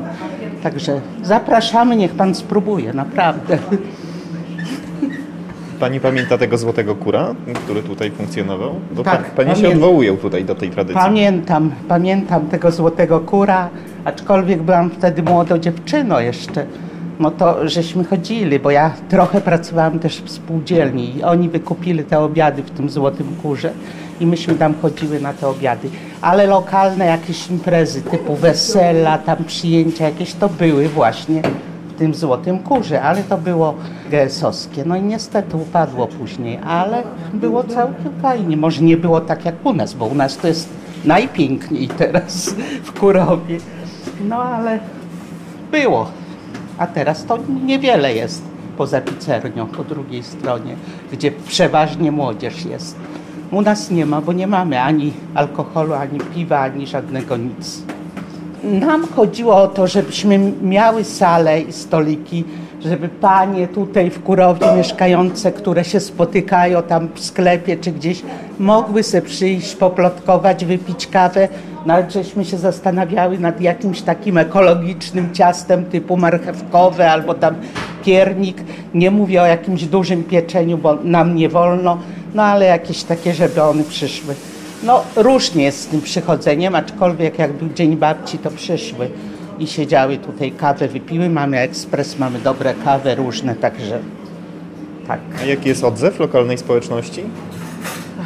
[0.62, 3.58] Także zapraszamy, niech Pan spróbuje, naprawdę.
[5.80, 8.74] Pani pamięta tego złotego kura, który tutaj funkcjonował?
[8.92, 11.02] Bo Tak, pa, Panie się odwołują tutaj do tej tradycji.
[11.02, 13.68] Pamiętam, pamiętam tego złotego kura,
[14.04, 16.66] aczkolwiek byłam wtedy młodą dziewczyną jeszcze.
[17.20, 22.18] No to żeśmy chodzili, bo ja trochę pracowałam też w spółdzielni i oni wykupili te
[22.18, 23.72] obiady w tym złotym kurze
[24.20, 25.88] i myśmy tam chodziły na te obiady.
[26.20, 31.42] Ale lokalne jakieś imprezy typu wesela, tam przyjęcia jakieś to były właśnie
[31.98, 33.74] tym złotym kurze, ale to było
[34.10, 34.84] GS-owskie.
[34.86, 38.56] No i niestety upadło później, ale było całkiem fajnie.
[38.56, 40.68] Może nie było tak jak u nas, bo u nas to jest
[41.04, 43.58] najpiękniej teraz w Kurowie.
[44.28, 44.78] No ale
[45.72, 46.10] było.
[46.78, 48.42] A teraz to niewiele jest
[48.76, 50.76] poza pizzernią po drugiej stronie,
[51.12, 52.96] gdzie przeważnie młodzież jest.
[53.50, 57.82] U nas nie ma, bo nie mamy ani alkoholu, ani piwa, ani żadnego nic.
[58.64, 62.44] Nam chodziło o to, żebyśmy miały salę i stoliki,
[62.84, 68.22] żeby panie tutaj w Kurowie mieszkające, które się spotykają tam w sklepie czy gdzieś,
[68.58, 71.48] mogły se przyjść, poplotkować, wypić kawę.
[71.86, 77.54] Nawet żeśmy się zastanawiały nad jakimś takim ekologicznym ciastem typu marchewkowe albo tam
[78.04, 78.56] piernik.
[78.94, 81.98] Nie mówię o jakimś dużym pieczeniu, bo nam nie wolno,
[82.34, 84.34] no ale jakieś takie, żeby one przyszły.
[84.82, 89.10] No różnie jest z tym przychodzeniem, aczkolwiek jak był Dzień Babci, to przyszły
[89.58, 91.28] i siedziały tutaj, kawę wypiły.
[91.28, 93.98] Mamy ekspres, mamy dobre kawy różne, także
[95.08, 95.20] tak.
[95.42, 97.22] A jaki jest odzew lokalnej społeczności?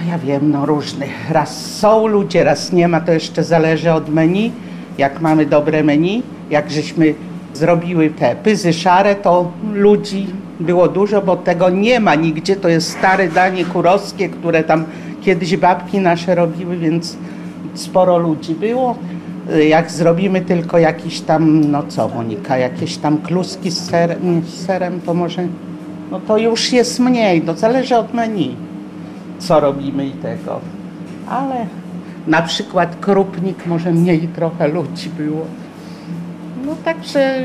[0.00, 1.06] A ja wiem, no różny.
[1.30, 4.52] Raz są ludzie, raz nie ma, to jeszcze zależy od menu.
[4.98, 7.14] Jak mamy dobre menu, jak żeśmy
[7.54, 10.26] zrobiły te pyzy szare, to ludzi
[10.60, 12.56] było dużo, bo tego nie ma nigdzie.
[12.56, 14.84] To jest stare danie kurowskie, które tam
[15.20, 17.16] kiedyś babki nasze robiły, więc
[17.74, 18.96] sporo ludzi było.
[19.68, 25.00] Jak zrobimy tylko jakiś tam, no co Monika, jakieś tam kluski z serem, z serem
[25.00, 25.46] to może,
[26.10, 28.56] no to już jest mniej, to zależy od menu,
[29.38, 30.60] co robimy i tego.
[31.28, 31.66] Ale
[32.26, 35.44] na przykład krupnik może mniej trochę ludzi było.
[36.66, 37.40] No także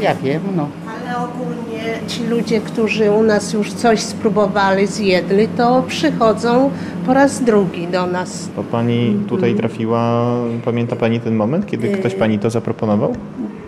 [0.00, 0.68] ja wiem, no.
[1.08, 6.70] Ale ogólnie ci ludzie, którzy u nas już coś spróbowali, zjedli, to przychodzą
[7.06, 8.48] po raz drugi do nas.
[8.56, 10.24] To pani tutaj trafiła,
[10.64, 13.14] pamięta pani ten moment, kiedy ktoś pani to zaproponował?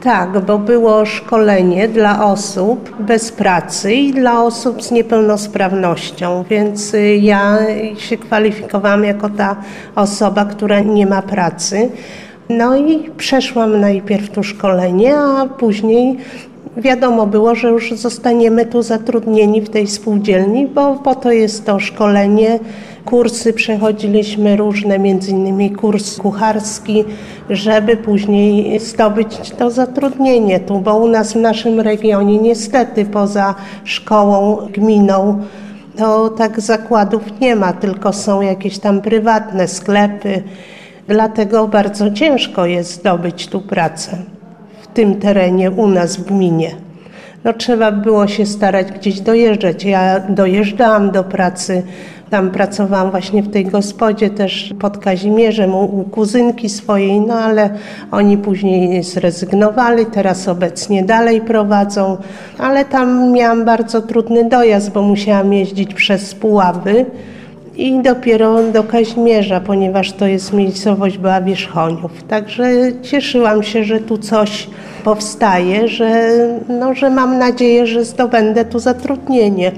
[0.02, 7.16] Tak, bo było szkolenie dla osób bez pracy i dla osób z niepełnosprawnością, więc y,
[7.16, 7.58] ja
[7.98, 9.56] się kwalifikowałam jako ta
[9.94, 11.90] osoba, która nie ma pracy.
[12.48, 16.18] No i przeszłam najpierw to szkolenie, a później
[16.76, 21.78] wiadomo było, że już zostaniemy tu zatrudnieni w tej spółdzielni, bo po to jest to
[21.78, 22.58] szkolenie.
[23.04, 27.04] Kursy przechodziliśmy różne, między innymi kurs kucharski,
[27.50, 33.54] żeby później zdobyć to zatrudnienie tu, bo u nas w naszym regionie niestety poza
[33.84, 35.42] szkołą, gminą,
[35.96, 40.42] to tak zakładów nie ma, tylko są jakieś tam prywatne sklepy.
[41.08, 44.39] Dlatego bardzo ciężko jest zdobyć tu pracę
[44.94, 46.70] tym terenie u nas w gminie.
[47.44, 49.84] No trzeba było się starać gdzieś dojeżdżać.
[49.84, 51.82] Ja dojeżdżałam do pracy,
[52.30, 57.70] tam pracowałam właśnie w tej gospodzie też pod Kazimierzem u, u kuzynki swojej, no ale
[58.10, 62.16] oni później zrezygnowali, teraz obecnie dalej prowadzą,
[62.58, 67.06] ale tam miałam bardzo trudny dojazd, bo musiałam jeździć przez Puławy
[67.80, 72.22] i dopiero do Kaźmierza, ponieważ to jest miejscowość była Wierzchoniów.
[72.28, 72.64] Także
[73.02, 74.68] cieszyłam się, że tu coś
[75.04, 76.30] powstaje, że,
[76.68, 79.72] no, że mam nadzieję, że zdobędę tu zatrudnienie,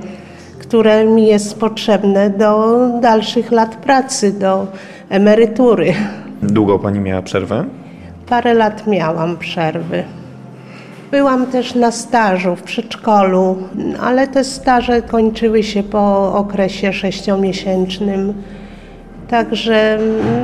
[0.59, 4.67] które mi jest potrzebne do dalszych lat pracy, do
[5.09, 5.93] emerytury.
[6.43, 7.65] Długo pani miała przerwę?
[8.29, 10.05] Parę lat miałam przerwy.
[11.13, 13.57] Byłam też na stażu w przedszkolu,
[14.01, 18.35] ale te staże kończyły się po okresie sześciomiesięcznym.
[19.29, 19.99] Także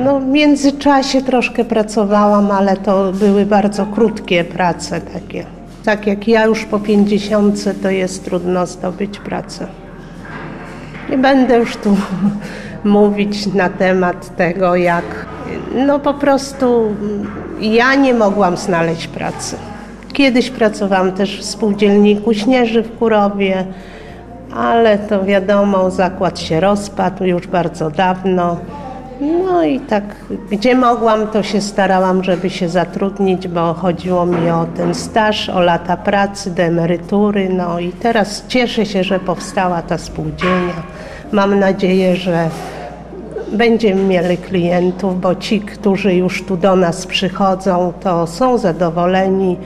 [0.05, 5.45] no, w międzyczasie troszkę pracowałam, ale to były bardzo krótkie prace takie.
[5.85, 9.67] Tak jak ja już po pięćdziesiątce, to jest trudno zdobyć pracę.
[11.09, 11.97] Nie będę już tu
[12.83, 15.25] mówić na temat tego, jak
[15.87, 16.95] no po prostu
[17.61, 19.55] ja nie mogłam znaleźć pracy.
[20.19, 23.65] Kiedyś pracowałam też w spółdzielniku Śnieży w Kurowie,
[24.55, 28.57] ale to wiadomo, zakład się rozpadł już bardzo dawno.
[29.21, 30.03] No i tak,
[30.51, 35.59] gdzie mogłam, to się starałam, żeby się zatrudnić, bo chodziło mi o ten staż, o
[35.59, 37.49] lata pracy, do emerytury.
[37.49, 40.83] No i teraz cieszę się, że powstała ta spółdzielnia.
[41.31, 42.49] Mam nadzieję, że
[43.51, 49.57] będziemy mieli klientów, bo ci, którzy już tu do nas przychodzą, to są zadowoleni.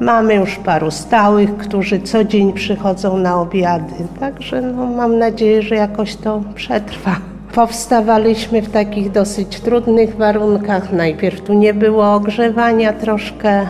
[0.00, 5.74] Mamy już paru stałych, którzy co dzień przychodzą na obiady, także no, mam nadzieję, że
[5.74, 7.16] jakoś to przetrwa.
[7.54, 10.92] Powstawaliśmy w takich dosyć trudnych warunkach.
[10.92, 13.66] Najpierw tu nie było ogrzewania troszkę,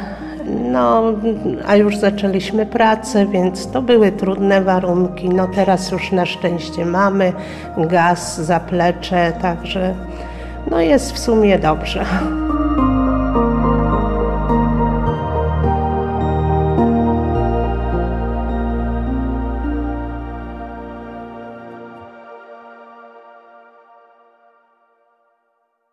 [0.73, 1.03] no,
[1.67, 5.29] a już zaczęliśmy pracę, więc to były trudne warunki.
[5.29, 7.33] No teraz już na szczęście mamy
[7.77, 9.95] gaz, zaplecze, także
[10.71, 12.05] no jest w sumie dobrze.